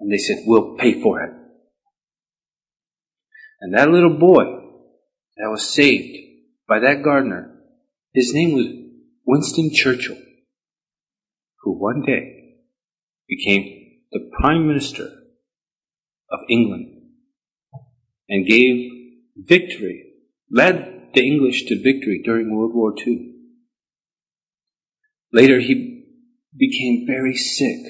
And 0.00 0.12
they 0.12 0.18
said, 0.18 0.38
we'll 0.46 0.76
pay 0.76 1.00
for 1.00 1.22
it. 1.22 1.32
And 3.60 3.74
that 3.74 3.90
little 3.90 4.18
boy 4.18 4.44
that 5.36 5.50
was 5.50 5.68
saved 5.68 6.16
by 6.68 6.80
that 6.80 7.02
gardener, 7.02 7.57
his 8.18 8.34
name 8.34 8.54
was 8.54 8.66
Winston 9.24 9.70
Churchill, 9.72 10.18
who 11.60 11.78
one 11.78 12.02
day 12.04 12.56
became 13.28 14.00
the 14.10 14.28
Prime 14.40 14.66
Minister 14.66 15.04
of 16.28 16.40
England 16.50 17.00
and 18.28 18.44
gave 18.44 18.90
victory, 19.36 20.14
led 20.50 21.10
the 21.14 21.24
English 21.24 21.66
to 21.66 21.80
victory 21.80 22.22
during 22.24 22.56
World 22.56 22.74
War 22.74 22.92
II. 23.06 23.34
Later 25.32 25.60
he 25.60 26.04
became 26.56 27.06
very 27.06 27.36
sick 27.36 27.84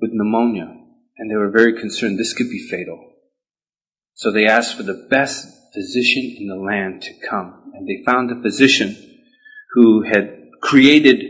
with 0.00 0.12
pneumonia 0.14 0.74
and 1.18 1.30
they 1.30 1.36
were 1.36 1.50
very 1.50 1.78
concerned 1.78 2.18
this 2.18 2.32
could 2.32 2.48
be 2.48 2.66
fatal. 2.70 3.12
So 4.14 4.32
they 4.32 4.46
asked 4.46 4.78
for 4.78 4.82
the 4.82 5.06
best 5.10 5.46
physician 5.74 6.36
in 6.38 6.46
the 6.46 6.56
land 6.56 7.02
to 7.02 7.12
come 7.28 7.72
and 7.74 7.86
they 7.86 8.04
found 8.04 8.30
a 8.30 8.42
physician 8.42 8.96
who 9.72 10.02
had 10.02 10.50
created 10.60 11.24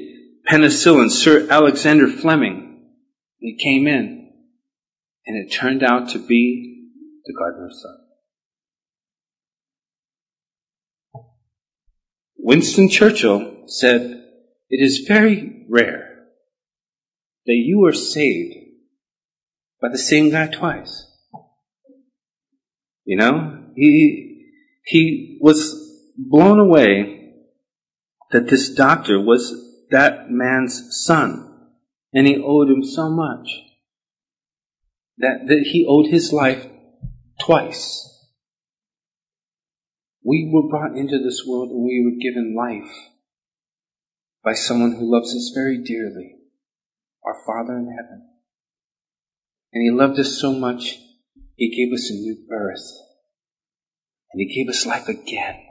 penicillin, 0.46 1.10
Sir 1.10 1.48
Alexander 1.50 2.06
Fleming. 2.06 2.82
He 3.38 3.56
came 3.56 3.86
in 3.86 4.32
and 5.26 5.36
it 5.36 5.52
turned 5.52 5.82
out 5.82 6.10
to 6.10 6.18
be 6.18 6.90
the 7.24 7.32
gardener's 7.32 7.82
son. 7.82 7.96
Winston 12.36 12.90
Churchill 12.90 13.64
said, 13.66 14.22
it 14.68 14.84
is 14.84 15.06
very 15.08 15.66
rare 15.70 16.26
that 17.46 17.54
you 17.54 17.86
are 17.86 17.92
saved 17.92 18.54
by 19.80 19.88
the 19.90 19.98
same 19.98 20.30
guy 20.30 20.48
twice. 20.48 21.06
You 23.04 23.18
know, 23.18 23.64
he, 23.76 24.23
he 24.84 25.38
was 25.40 25.74
blown 26.16 26.60
away 26.60 27.32
that 28.30 28.46
this 28.48 28.74
doctor 28.74 29.20
was 29.20 29.52
that 29.90 30.30
man's 30.30 31.04
son 31.04 31.70
and 32.12 32.26
he 32.26 32.42
owed 32.44 32.68
him 32.68 32.84
so 32.84 33.10
much 33.10 33.48
that, 35.18 35.46
that 35.46 35.64
he 35.70 35.86
owed 35.88 36.06
his 36.06 36.32
life 36.32 36.66
twice. 37.40 38.10
We 40.24 40.50
were 40.52 40.68
brought 40.68 40.96
into 40.96 41.18
this 41.18 41.44
world 41.46 41.70
and 41.70 41.84
we 41.84 42.02
were 42.04 42.22
given 42.22 42.56
life 42.56 42.92
by 44.42 44.52
someone 44.52 44.92
who 44.92 45.10
loves 45.10 45.34
us 45.34 45.52
very 45.54 45.82
dearly, 45.82 46.36
our 47.24 47.36
Father 47.46 47.78
in 47.78 47.86
heaven. 47.86 48.28
And 49.72 49.82
He 49.82 49.90
loved 49.90 50.18
us 50.20 50.40
so 50.40 50.52
much, 50.52 50.98
He 51.56 51.74
gave 51.74 51.94
us 51.94 52.10
a 52.10 52.14
new 52.14 52.36
birth. 52.48 53.13
And 54.34 54.40
He 54.40 54.54
gave 54.54 54.68
us 54.68 54.84
life 54.84 55.08
again. 55.08 55.62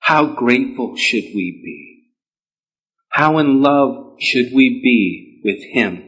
How 0.00 0.34
grateful 0.34 0.96
should 0.96 1.24
we 1.34 1.62
be? 1.64 2.10
How 3.08 3.38
in 3.38 3.62
love 3.62 4.16
should 4.20 4.52
we 4.52 4.80
be 4.82 5.40
with 5.44 5.62
Him 5.62 6.02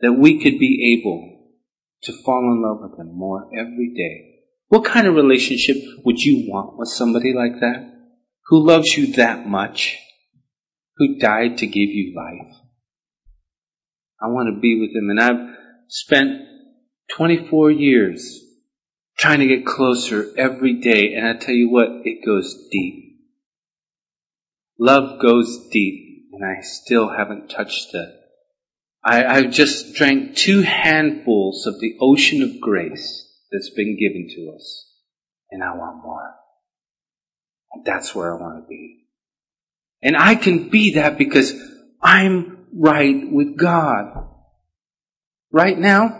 that 0.00 0.12
we 0.12 0.42
could 0.42 0.58
be 0.58 1.00
able 1.00 1.48
to 2.02 2.12
fall 2.12 2.52
in 2.52 2.62
love 2.62 2.90
with 2.90 3.00
Him 3.00 3.16
more 3.16 3.48
every 3.58 3.94
day? 3.96 4.44
What 4.68 4.84
kind 4.84 5.06
of 5.06 5.14
relationship 5.14 5.76
would 6.04 6.18
you 6.18 6.50
want 6.50 6.78
with 6.78 6.88
somebody 6.88 7.32
like 7.32 7.60
that? 7.60 7.92
who 8.52 8.66
loves 8.66 8.96
you 8.96 9.14
that 9.14 9.46
much, 9.46 9.96
who 10.96 11.16
died 11.18 11.58
to 11.58 11.66
give 11.66 11.88
you 11.88 12.14
life. 12.14 12.54
I 14.20 14.26
want 14.28 14.54
to 14.54 14.60
be 14.60 14.78
with 14.78 14.94
him. 14.94 15.10
And 15.10 15.18
I've 15.18 15.56
spent 15.88 16.42
24 17.16 17.70
years 17.70 18.40
trying 19.22 19.38
to 19.38 19.46
get 19.46 19.64
closer 19.64 20.32
every 20.36 20.80
day. 20.80 21.14
And 21.14 21.24
I 21.24 21.34
tell 21.34 21.54
you 21.54 21.70
what, 21.70 21.88
it 22.04 22.26
goes 22.26 22.66
deep. 22.72 23.20
Love 24.80 25.22
goes 25.22 25.68
deep. 25.70 26.26
And 26.32 26.44
I 26.44 26.62
still 26.62 27.08
haven't 27.08 27.48
touched 27.48 27.94
it. 27.94 28.08
I, 29.04 29.24
I've 29.24 29.52
just 29.52 29.94
drank 29.94 30.34
two 30.34 30.62
handfuls 30.62 31.68
of 31.68 31.78
the 31.78 31.98
ocean 32.00 32.42
of 32.42 32.60
grace 32.60 33.24
that's 33.52 33.70
been 33.70 33.96
given 33.96 34.26
to 34.34 34.56
us. 34.56 34.90
And 35.52 35.62
I 35.62 35.76
want 35.76 36.02
more. 36.02 36.34
And 37.74 37.84
that's 37.84 38.12
where 38.16 38.36
I 38.36 38.40
want 38.40 38.64
to 38.64 38.68
be. 38.68 39.04
And 40.02 40.16
I 40.16 40.34
can 40.34 40.68
be 40.68 40.94
that 40.94 41.16
because 41.16 41.52
I'm 42.02 42.66
right 42.74 43.30
with 43.30 43.56
God. 43.56 44.30
Right 45.52 45.78
now, 45.78 46.18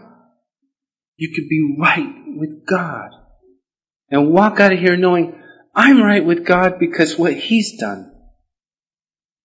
you 1.16 1.32
could 1.34 1.48
be 1.48 1.76
right 1.80 2.21
with 2.42 2.66
God. 2.66 3.10
And 4.10 4.32
walk 4.32 4.58
out 4.58 4.72
of 4.72 4.78
here 4.80 4.96
knowing 4.96 5.40
I'm 5.74 6.02
right 6.02 6.24
with 6.24 6.44
God 6.44 6.78
because 6.80 7.16
what 7.16 7.34
He's 7.34 7.78
done. 7.78 8.12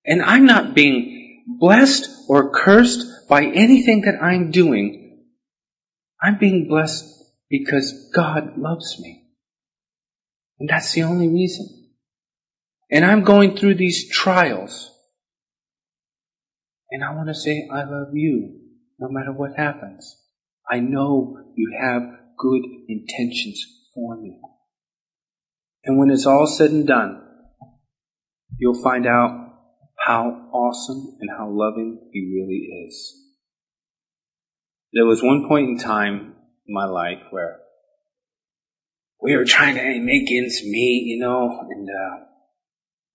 And 0.04 0.22
I'm 0.22 0.45
not 0.45 0.74
being 0.74 1.45
blessed 1.60 2.10
or 2.28 2.52
cursed 2.52 3.30
by 3.30 3.43
anything 3.43 4.02
that 4.02 4.22
I'm 4.22 4.50
doing. 4.52 5.26
I'm 6.22 6.39
being 6.39 6.68
blessed 6.68 7.06
because 7.50 8.10
God 8.14 8.58
loves 8.58 9.00
me. 9.00 9.24
And 10.60 10.68
that's 10.68 10.93
the 10.93 11.04
only 11.04 11.28
reason. 11.28 11.68
And 12.89 13.06
I'm 13.06 13.24
going 13.24 13.56
through 13.56 13.76
these 13.76 14.10
trials. 14.10 14.89
And 16.89 17.04
I 17.04 17.14
want 17.14 17.28
to 17.28 17.36
say, 17.36 17.70
I 17.72 17.84
love 17.84 18.16
you 18.16 18.60
no 18.98 19.10
matter 19.10 19.32
what 19.32 19.56
happens. 19.56 20.18
I 20.70 20.80
know 20.80 21.38
you 21.56 21.78
have 21.80 22.26
good 22.38 22.63
intentions 22.88 23.63
for 23.93 24.15
me. 24.15 24.39
And 25.83 25.97
when 25.97 26.11
it's 26.11 26.25
all 26.25 26.47
said 26.47 26.71
and 26.71 26.88
done, 26.88 27.21
you'll 28.57 28.81
find 28.81 29.07
out 29.07 29.53
how 29.97 30.49
awesome 30.53 31.17
and 31.19 31.29
how 31.29 31.49
loving 31.49 32.09
He 32.11 32.31
really 32.33 32.88
is. 32.88 33.13
There 34.93 35.05
was 35.05 35.21
one 35.21 35.47
point 35.47 35.69
in 35.69 35.77
time 35.77 36.35
in 36.67 36.73
my 36.73 36.85
life 36.85 37.23
where 37.29 37.59
we 39.21 39.35
were 39.35 39.45
trying 39.45 39.75
to 39.75 39.99
make 39.99 40.31
ends 40.31 40.61
meet, 40.63 41.03
you 41.07 41.19
know, 41.19 41.59
and 41.69 41.89
uh, 41.89 42.25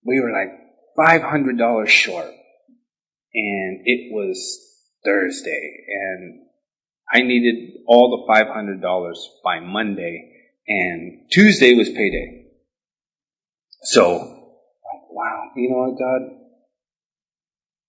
we 0.05 0.19
were 0.19 0.31
like 0.31 1.21
$500 1.21 1.87
short. 1.87 2.31
And 3.35 3.81
it 3.85 4.13
was 4.13 4.59
Thursday. 5.03 5.85
And 5.87 6.41
I 7.11 7.21
needed 7.21 7.81
all 7.87 8.25
the 8.27 8.33
$500 8.33 9.13
by 9.43 9.59
Monday. 9.59 10.31
And 10.67 11.29
Tuesday 11.31 11.73
was 11.73 11.89
payday. 11.89 12.45
So, 13.83 14.13
like, 14.13 15.11
wow, 15.11 15.51
you 15.55 15.69
know 15.69 15.89
what, 15.89 15.99
God? 15.99 16.39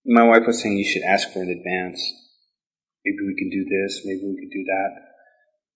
My 0.07 0.25
wife 0.25 0.47
was 0.47 0.61
saying 0.61 0.77
you 0.77 0.85
should 0.85 1.03
ask 1.03 1.33
for 1.33 1.41
an 1.43 1.51
advance. 1.51 2.03
Maybe 3.05 3.19
we 3.27 3.37
can 3.37 3.51
do 3.51 3.65
this, 3.65 4.03
maybe 4.05 4.23
we 4.25 4.37
can 4.37 4.51
do 4.51 4.65
that. 4.65 5.05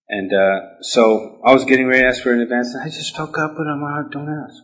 And 0.08 0.32
uh, 0.32 0.82
so 0.82 1.40
I 1.44 1.52
was 1.52 1.64
getting 1.66 1.86
ready 1.86 2.02
to 2.02 2.08
ask 2.08 2.22
for 2.22 2.32
an 2.32 2.40
advance, 2.40 2.74
and 2.74 2.82
I 2.82 2.86
just 2.86 3.14
felt 3.14 3.32
God 3.32 3.54
put 3.56 3.66
on 3.66 3.80
my 3.80 3.90
heart, 3.90 4.10
don't 4.10 4.28
ask. 4.28 4.62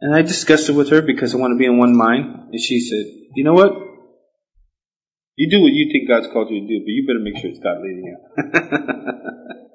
And 0.00 0.14
I 0.14 0.22
discussed 0.22 0.68
it 0.68 0.72
with 0.72 0.90
her 0.90 1.02
because 1.02 1.34
I 1.34 1.38
want 1.38 1.52
to 1.52 1.58
be 1.58 1.66
in 1.66 1.78
one 1.78 1.96
mind. 1.96 2.50
And 2.52 2.60
she 2.60 2.80
said, 2.80 3.04
you 3.34 3.44
know 3.44 3.54
what? 3.54 3.72
You 5.36 5.50
do 5.50 5.60
what 5.60 5.72
you 5.72 5.92
think 5.92 6.08
God's 6.08 6.32
called 6.32 6.48
you 6.50 6.60
to 6.62 6.66
do, 6.66 6.80
but 6.80 6.88
you 6.88 7.06
better 7.06 7.20
make 7.20 7.36
sure 7.36 7.50
it's 7.50 7.60
God 7.60 7.82
leading 7.82 8.04
you. 8.04 8.18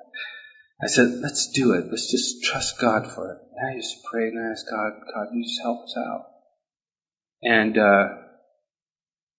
I 0.84 0.88
said, 0.88 1.20
let's 1.22 1.52
do 1.52 1.74
it. 1.74 1.86
Let's 1.92 2.10
just 2.10 2.44
trust 2.44 2.82
God 2.82 3.06
for 3.14 3.32
it. 3.32 3.38
And 3.56 3.70
I 3.70 3.76
just 3.80 4.04
prayed 4.12 4.34
and 4.34 4.48
I 4.48 4.52
asked 4.52 4.66
God, 4.68 4.94
God, 5.14 5.28
you 5.32 5.44
just 5.44 5.62
help 5.62 5.84
us 5.84 5.96
out. 5.96 6.26
And 7.44 7.78
uh, 7.78 8.08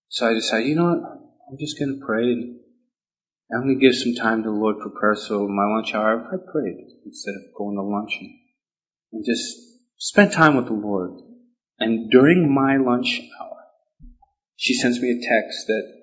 so 0.09 0.29
I 0.29 0.35
decided, 0.35 0.69
you 0.69 0.77
know 0.77 0.85
what? 0.85 1.03
I'm 1.51 1.59
just 1.59 1.77
going 1.81 1.99
to 1.99 2.07
pray 2.07 2.23
and 2.23 2.61
I'm 3.53 3.63
going 3.63 3.81
to 3.81 3.85
give 3.85 3.97
some 3.97 4.15
time 4.15 4.45
to 4.45 4.49
the 4.51 4.55
Lord 4.55 4.77
for 4.81 4.91
prayer. 4.91 5.17
So 5.17 5.49
my 5.49 5.67
lunch 5.67 5.93
hour, 5.93 6.25
I 6.25 6.37
prayed 6.53 6.87
instead 7.05 7.35
of 7.35 7.59
going 7.59 7.75
to 7.75 7.83
lunch 7.83 8.13
and, 8.21 8.31
and 9.13 9.25
just 9.27 9.57
spent 9.99 10.33
time 10.33 10.55
with 10.55 10.67
the 10.67 10.75
Lord. 10.75 11.19
And 11.81 12.13
during 12.13 12.55
my 12.55 12.77
lunch 12.77 13.21
hour, 13.41 13.57
she 14.55 14.75
sends 14.75 15.01
me 15.01 15.11
a 15.11 15.15
text 15.15 15.67
that 15.67 16.02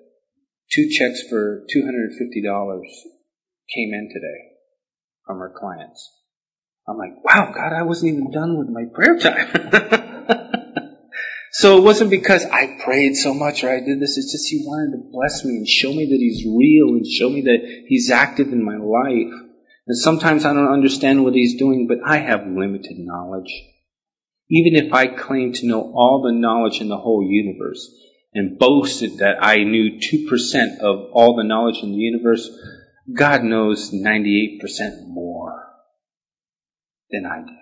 two 0.72 0.88
checks 0.90 1.22
for 1.28 1.64
$250 1.74 2.80
came 3.74 3.94
in 3.94 4.08
today 4.12 4.56
from 5.26 5.38
our 5.38 5.52
clients. 5.58 6.08
I'm 6.88 6.96
like, 6.96 7.24
wow, 7.24 7.52
God, 7.52 7.72
I 7.72 7.82
wasn't 7.82 8.14
even 8.14 8.30
done 8.30 8.58
with 8.58 8.68
my 8.68 8.84
prayer 8.92 9.18
time. 9.18 10.10
So 11.52 11.76
it 11.76 11.82
wasn't 11.82 12.10
because 12.10 12.44
I 12.44 12.78
prayed 12.82 13.16
so 13.16 13.34
much 13.34 13.64
or 13.64 13.70
I 13.70 13.80
did 13.80 14.00
this. 14.00 14.16
It's 14.16 14.32
just 14.32 14.48
He 14.48 14.62
wanted 14.64 14.96
to 14.96 15.10
bless 15.10 15.44
me 15.44 15.56
and 15.56 15.68
show 15.68 15.92
me 15.92 16.06
that 16.06 16.18
He's 16.18 16.46
real 16.46 16.94
and 16.94 17.06
show 17.06 17.28
me 17.28 17.42
that 17.42 17.84
He's 17.86 18.10
active 18.10 18.48
in 18.48 18.64
my 18.64 18.76
life. 18.76 19.34
And 19.86 19.98
sometimes 19.98 20.44
I 20.44 20.54
don't 20.54 20.72
understand 20.72 21.24
what 21.24 21.34
He's 21.34 21.58
doing, 21.58 21.88
but 21.88 21.98
I 22.06 22.18
have 22.18 22.46
limited 22.46 22.98
knowledge. 22.98 23.52
Even 24.48 24.76
if 24.76 24.94
I 24.94 25.08
claim 25.08 25.52
to 25.54 25.66
know 25.66 25.92
all 25.94 26.22
the 26.22 26.32
knowledge 26.32 26.80
in 26.80 26.88
the 26.88 26.96
whole 26.96 27.26
universe 27.28 27.90
and 28.34 28.58
boasted 28.58 29.18
that 29.18 29.36
I 29.42 29.64
knew 29.64 29.98
2% 29.98 30.78
of 30.80 31.10
all 31.12 31.36
the 31.36 31.44
knowledge 31.44 31.82
in 31.82 31.92
the 31.92 31.98
universe, 31.98 32.48
God 33.12 33.42
knows 33.42 33.90
98% 33.92 35.08
more 35.08 35.66
than 37.10 37.26
I 37.26 37.40
do. 37.40 37.56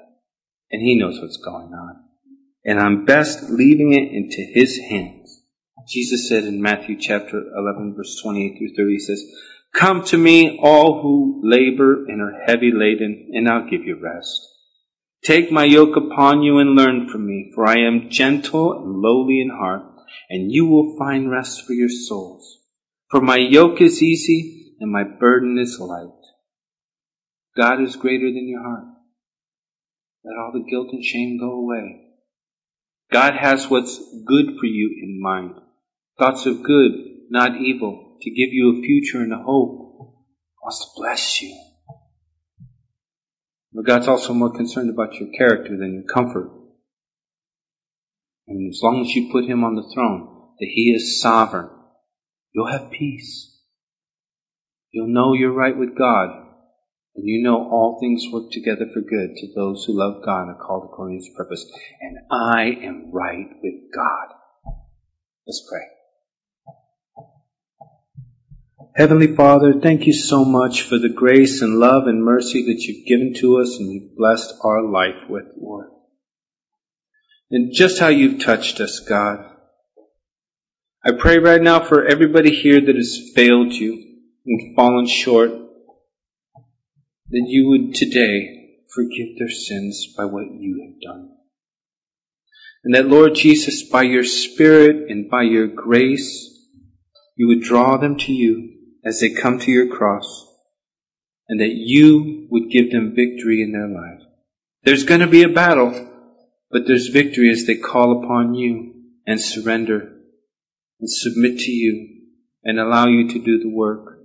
And 0.71 0.83
He 0.83 0.99
knows 0.99 1.21
what's 1.21 1.39
going 1.39 1.73
on 1.73 2.09
and 2.69 2.79
I'm 2.79 3.07
best 3.07 3.49
leaving 3.49 3.93
it 3.93 4.13
into 4.13 4.43
His 4.43 4.79
hands. 4.79 5.43
Jesus 5.89 6.29
said 6.29 6.45
in 6.45 6.61
Matthew 6.61 6.99
chapter 7.01 7.41
11 7.57 7.95
verse 7.97 8.21
28 8.23 8.59
through 8.59 8.75
30, 8.77 8.93
He 8.93 8.99
says, 8.99 9.25
Come 9.75 10.05
to 10.05 10.19
me, 10.19 10.59
all 10.63 11.01
who 11.01 11.41
labor 11.45 12.05
and 12.07 12.21
are 12.21 12.43
heavy 12.47 12.71
laden, 12.75 13.31
and 13.33 13.49
I'll 13.49 13.71
give 13.71 13.85
you 13.85 13.99
rest. 14.03 14.47
Take 15.25 15.51
my 15.51 15.65
yoke 15.65 15.97
upon 15.97 16.43
you 16.43 16.59
and 16.59 16.75
learn 16.75 17.09
from 17.09 17.27
me, 17.27 17.53
for 17.55 17.67
I 17.67 17.87
am 17.87 18.11
gentle 18.11 18.73
and 18.75 18.97
lowly 18.97 19.41
in 19.41 19.51
heart, 19.51 19.83
and 20.31 20.53
you 20.53 20.67
will 20.67 20.97
find 20.99 21.31
rest 21.31 21.67
for 21.67 21.73
your 21.73 21.89
souls. 21.89 22.59
For 23.11 23.21
my 23.21 23.37
yoke 23.37 23.81
is 23.81 24.03
easy 24.03 24.75
and 24.81 24.91
my 24.91 25.05
burden 25.05 25.59
is 25.59 25.79
light. 25.81 26.09
God 27.57 27.81
is 27.83 27.97
greater 27.97 28.27
than 28.27 28.49
your 28.49 28.63
heart. 28.63 28.85
Let 30.25 30.37
all 30.37 30.53
the 30.53 30.69
guilt 30.69 30.89
and 30.93 31.05
shame 31.05 31.39
go 31.39 31.51
away. 31.53 32.05
God 33.11 33.35
has 33.35 33.71
what's 33.71 33.99
good 34.27 34.59
for 34.61 34.67
you 34.67 35.01
in 35.03 35.21
mind. 35.21 35.55
Thoughts 36.19 36.47
of 36.47 36.63
good, 36.63 36.93
not 37.31 37.57
evil, 37.57 38.19
to 38.21 38.31
give 38.31 38.53
you 38.53 38.77
a 38.77 38.83
future 38.83 39.23
and 39.23 39.33
a 39.33 39.39
hope. 39.39 39.87
Wants 40.63 40.81
to 40.81 41.01
bless 41.01 41.41
you. 41.41 41.57
But 43.73 43.87
God's 43.87 44.09
also 44.09 44.35
more 44.35 44.53
concerned 44.53 44.91
about 44.91 45.15
your 45.15 45.31
character 45.31 45.77
than 45.77 45.95
your 45.95 46.15
comfort. 46.15 46.51
And 48.49 48.69
as 48.73 48.81
long 48.83 49.03
as 49.03 49.15
you 49.15 49.31
put 49.31 49.45
Him 49.45 49.63
on 49.63 49.75
the 49.75 49.91
throne, 49.95 50.53
that 50.59 50.71
He 50.73 50.93
is 50.93 51.21
sovereign, 51.21 51.69
you'll 52.53 52.71
have 52.71 52.91
peace. 52.91 53.55
You'll 54.91 55.13
know 55.13 55.35
you're 55.35 55.53
right 55.53 55.77
with 55.77 55.97
God 55.97 56.47
and 57.19 57.27
you 57.27 57.43
know 57.43 57.57
all 57.57 57.99
things 58.01 58.23
work 58.33 58.53
together 58.53 58.87
for 58.95 59.01
good 59.01 59.35
to 59.37 59.53
those 59.53 59.85
who 59.85 59.99
love 59.99 60.23
God 60.25 60.43
and 60.43 60.51
are 60.51 60.65
called 60.65 60.85
according 60.85 61.19
to 61.19 61.25
his 61.25 61.35
purpose. 61.37 61.67
And 62.01 62.19
I 62.31 62.87
am 62.87 63.11
right 63.13 63.49
with 63.61 63.75
God. 63.93 64.37
Let's 65.45 65.67
pray. 65.69 65.83
Heavenly 68.95 69.35
Father, 69.35 69.81
thank 69.81 70.07
you 70.07 70.13
so 70.13 70.45
much 70.45 70.83
for 70.83 70.99
the 70.99 71.09
grace 71.09 71.61
and 71.61 71.81
love 71.81 72.07
and 72.07 72.23
mercy 72.23 72.67
that 72.67 72.83
you've 72.83 73.07
given 73.07 73.35
to 73.41 73.61
us 73.61 73.77
and 73.81 73.93
you've 73.93 74.17
blessed 74.17 74.55
our 74.63 74.85
life 74.85 75.29
with, 75.29 75.47
Lord. 75.61 75.89
And 77.51 77.73
just 77.73 77.99
how 77.99 78.09
you've 78.09 78.41
touched 78.45 78.81
us, 78.81 79.01
God. 79.01 79.45
I 81.05 81.13
pray 81.13 81.39
right 81.39 81.63
now 81.63 81.81
for 81.81 82.05
everybody 82.05 82.55
here 82.55 82.81
that 82.81 82.97
has 82.97 83.31
failed 83.35 83.73
you 83.73 83.93
and 84.45 84.77
fallen 84.77 85.07
short 85.07 85.51
that 87.31 87.45
you 87.47 87.69
would 87.69 87.95
today 87.95 88.81
forgive 88.95 89.39
their 89.39 89.51
sins 89.51 90.15
by 90.17 90.25
what 90.25 90.45
you 90.51 90.87
have 90.87 91.01
done. 91.01 91.31
And 92.85 92.95
that 92.95 93.09
Lord 93.09 93.35
Jesus, 93.35 93.89
by 93.91 94.03
your 94.03 94.25
Spirit 94.25 95.11
and 95.11 95.31
by 95.31 95.43
your 95.43 95.67
grace, 95.67 96.49
you 97.37 97.49
would 97.49 97.63
draw 97.63 97.97
them 97.97 98.17
to 98.19 98.33
you 98.33 98.75
as 99.05 99.21
they 99.21 99.31
come 99.31 99.59
to 99.59 99.71
your 99.71 99.95
cross, 99.95 100.47
and 101.49 101.61
that 101.61 101.73
you 101.73 102.47
would 102.51 102.71
give 102.71 102.91
them 102.91 103.15
victory 103.15 103.63
in 103.63 103.73
their 103.73 103.89
life. 103.89 104.27
There's 104.85 105.05
going 105.05 105.21
to 105.21 105.27
be 105.27 105.43
a 105.43 105.49
battle, 105.49 106.08
but 106.71 106.83
there's 106.87 107.09
victory 107.09 107.51
as 107.51 107.67
they 107.67 107.77
call 107.77 108.23
upon 108.23 108.55
you 108.55 108.95
and 109.27 109.41
surrender 109.41 110.17
and 111.01 111.11
submit 111.11 111.59
to 111.59 111.71
you 111.71 112.23
and 112.65 112.79
allow 112.79 113.07
you 113.07 113.29
to 113.29 113.39
do 113.39 113.59
the 113.59 113.75
work. 113.75 114.19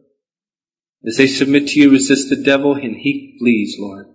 As 1.06 1.18
they 1.18 1.28
submit 1.28 1.68
to 1.68 1.80
you, 1.80 1.91
resist 1.91 2.30
the 2.30 2.44
devil 2.44 2.76
and 2.76 2.96
he 2.96 3.38
flees, 3.39 3.76
Lord, 3.80 4.08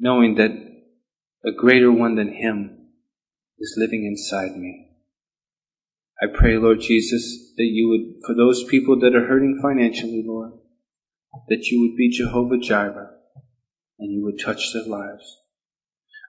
knowing 0.00 0.36
that 0.36 0.50
a 0.50 1.52
greater 1.52 1.90
one 1.90 2.16
than 2.16 2.32
him 2.32 2.88
is 3.58 3.76
living 3.78 4.04
inside 4.06 4.56
me. 4.56 4.88
I 6.20 6.26
pray, 6.32 6.56
Lord 6.56 6.80
Jesus, 6.80 7.52
that 7.56 7.64
you 7.64 7.88
would, 7.88 8.22
for 8.26 8.34
those 8.34 8.64
people 8.64 9.00
that 9.00 9.14
are 9.14 9.26
hurting 9.26 9.60
financially, 9.62 10.22
Lord, 10.24 10.52
that 11.48 11.66
you 11.66 11.80
would 11.80 11.96
be 11.96 12.10
Jehovah 12.10 12.58
Jireh 12.58 13.10
and 13.98 14.12
you 14.12 14.24
would 14.24 14.40
touch 14.40 14.72
their 14.72 14.84
lives. 14.84 15.41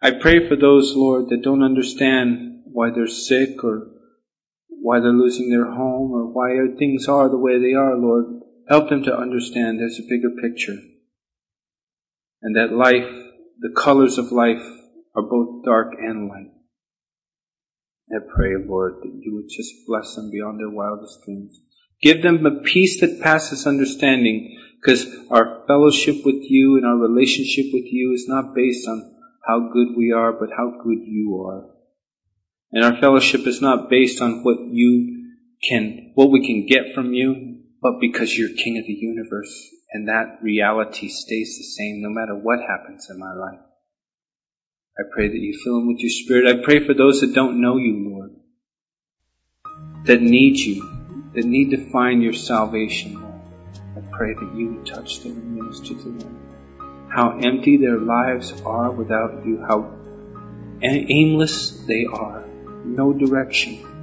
I 0.03 0.11
pray 0.11 0.49
for 0.49 0.57
those, 0.57 0.93
Lord, 0.97 1.29
that 1.29 1.43
don't 1.43 1.63
understand 1.63 2.63
why 2.65 2.89
they're 2.89 3.07
sick 3.07 3.63
or 3.63 3.87
why 4.67 4.99
they're 4.99 5.13
losing 5.13 5.49
their 5.49 5.71
home 5.71 6.11
or 6.11 6.25
why 6.25 6.57
things 6.77 7.07
are 7.07 7.29
the 7.29 7.37
way 7.37 7.57
they 7.57 7.73
are, 7.73 7.95
Lord. 7.95 8.41
Help 8.67 8.89
them 8.89 9.03
to 9.03 9.15
understand 9.15 9.79
there's 9.79 9.99
a 9.99 10.09
bigger 10.09 10.31
picture. 10.41 10.75
And 12.41 12.57
that 12.57 12.73
life, 12.73 13.09
the 13.59 13.73
colors 13.73 14.17
of 14.17 14.33
life 14.33 14.61
are 15.15 15.23
both 15.23 15.63
dark 15.63 15.93
and 15.97 16.27
light. 16.27 16.51
I 18.11 18.17
pray, 18.35 18.55
Lord, 18.67 18.95
that 19.03 19.21
you 19.21 19.35
would 19.35 19.49
just 19.49 19.71
bless 19.87 20.15
them 20.15 20.31
beyond 20.31 20.59
their 20.59 20.69
wildest 20.69 21.19
dreams. 21.23 21.57
Give 22.01 22.21
them 22.21 22.45
a 22.45 22.61
peace 22.61 22.99
that 22.99 23.21
passes 23.21 23.65
understanding, 23.65 24.59
because 24.81 25.07
our 25.31 25.63
fellowship 25.65 26.25
with 26.25 26.43
you 26.43 26.75
and 26.75 26.85
our 26.85 26.97
relationship 26.97 27.67
with 27.71 27.85
you 27.85 28.11
is 28.13 28.25
not 28.27 28.53
based 28.53 28.85
on 28.89 29.12
how 29.43 29.69
good 29.71 29.89
we 29.97 30.11
are, 30.11 30.33
but 30.33 30.49
how 30.55 30.71
good 30.83 30.99
you 31.05 31.45
are. 31.45 31.69
And 32.71 32.83
our 32.83 32.99
fellowship 32.99 33.45
is 33.45 33.61
not 33.61 33.89
based 33.89 34.21
on 34.21 34.43
what 34.43 34.57
you 34.71 35.35
can, 35.67 36.11
what 36.15 36.31
we 36.31 36.45
can 36.45 36.65
get 36.65 36.95
from 36.95 37.13
you, 37.13 37.59
but 37.81 37.99
because 37.99 38.35
you're 38.35 38.49
King 38.49 38.79
of 38.79 38.85
the 38.85 38.93
universe, 38.93 39.69
and 39.91 40.07
that 40.07 40.39
reality 40.41 41.09
stays 41.09 41.57
the 41.57 41.63
same 41.63 42.01
no 42.01 42.09
matter 42.09 42.35
what 42.35 42.59
happens 42.59 43.09
in 43.09 43.19
my 43.19 43.33
life. 43.33 43.59
I 44.97 45.03
pray 45.13 45.27
that 45.27 45.37
you 45.37 45.59
fill 45.63 45.79
them 45.79 45.87
with 45.87 45.99
your 45.99 46.09
spirit. 46.09 46.47
I 46.47 46.63
pray 46.63 46.85
for 46.85 46.93
those 46.93 47.21
that 47.21 47.33
don't 47.33 47.61
know 47.61 47.77
you, 47.77 48.09
Lord, 48.09 48.31
that 50.05 50.21
need 50.21 50.57
you, 50.57 50.83
that 51.33 51.45
need 51.45 51.71
to 51.71 51.91
find 51.91 52.23
your 52.23 52.33
salvation, 52.33 53.21
Lord. 53.21 53.41
I 53.97 54.01
pray 54.15 54.33
that 54.33 54.55
you 54.55 54.73
would 54.73 54.85
touch 54.85 55.21
them 55.21 55.33
and 55.33 55.55
minister 55.55 55.95
to 55.95 56.03
them. 56.03 56.52
How 57.13 57.37
empty 57.37 57.77
their 57.77 57.99
lives 57.99 58.51
are 58.65 58.89
without 58.91 59.45
you, 59.45 59.63
how 59.67 59.91
aimless 60.81 61.69
they 61.85 62.05
are, 62.05 62.43
no 62.83 63.13
direction 63.13 63.93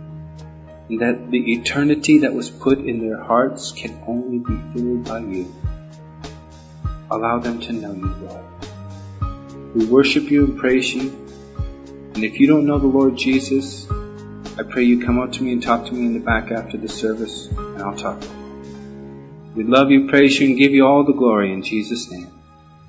that 0.99 1.31
the 1.31 1.53
eternity 1.55 2.19
that 2.19 2.35
was 2.35 2.51
put 2.51 2.79
in 2.79 3.01
their 3.01 3.21
hearts 3.21 3.73
can 3.73 4.01
only 4.07 4.39
be 4.39 4.57
filled 4.73 5.05
by 5.05 5.19
you. 5.19 5.53
Allow 7.11 7.41
them 7.41 7.61
to 7.61 7.73
know 7.73 7.93
you, 7.93 8.15
Lord. 8.23 9.75
We 9.75 9.87
worship 9.87 10.31
you 10.31 10.45
and 10.45 10.59
praise 10.59 10.95
you. 10.95 11.11
And 12.15 12.25
if 12.25 12.39
you 12.39 12.47
don't 12.47 12.67
know 12.67 12.79
the 12.79 12.87
Lord 12.87 13.17
Jesus, 13.17 13.89
I 14.57 14.63
pray 14.63 14.85
you 14.85 15.05
come 15.05 15.19
up 15.19 15.33
to 15.33 15.43
me 15.43 15.53
and 15.53 15.63
talk 15.63 15.87
to 15.87 15.95
me 15.95 16.07
in 16.07 16.15
the 16.15 16.21
back 16.21 16.53
after 16.53 16.77
the 16.77 16.89
service, 16.89 17.47
and 17.47 17.83
I'll 17.83 17.97
talk. 17.97 18.23
We 19.57 19.65
love 19.65 19.91
you, 19.91 20.09
praise 20.09 20.39
you, 20.39 20.49
and 20.49 20.57
give 20.57 20.73
you 20.73 20.87
all 20.87 21.05
the 21.05 21.13
glory 21.13 21.53
in 21.53 21.63
Jesus' 21.63 22.09
name. 22.09 22.40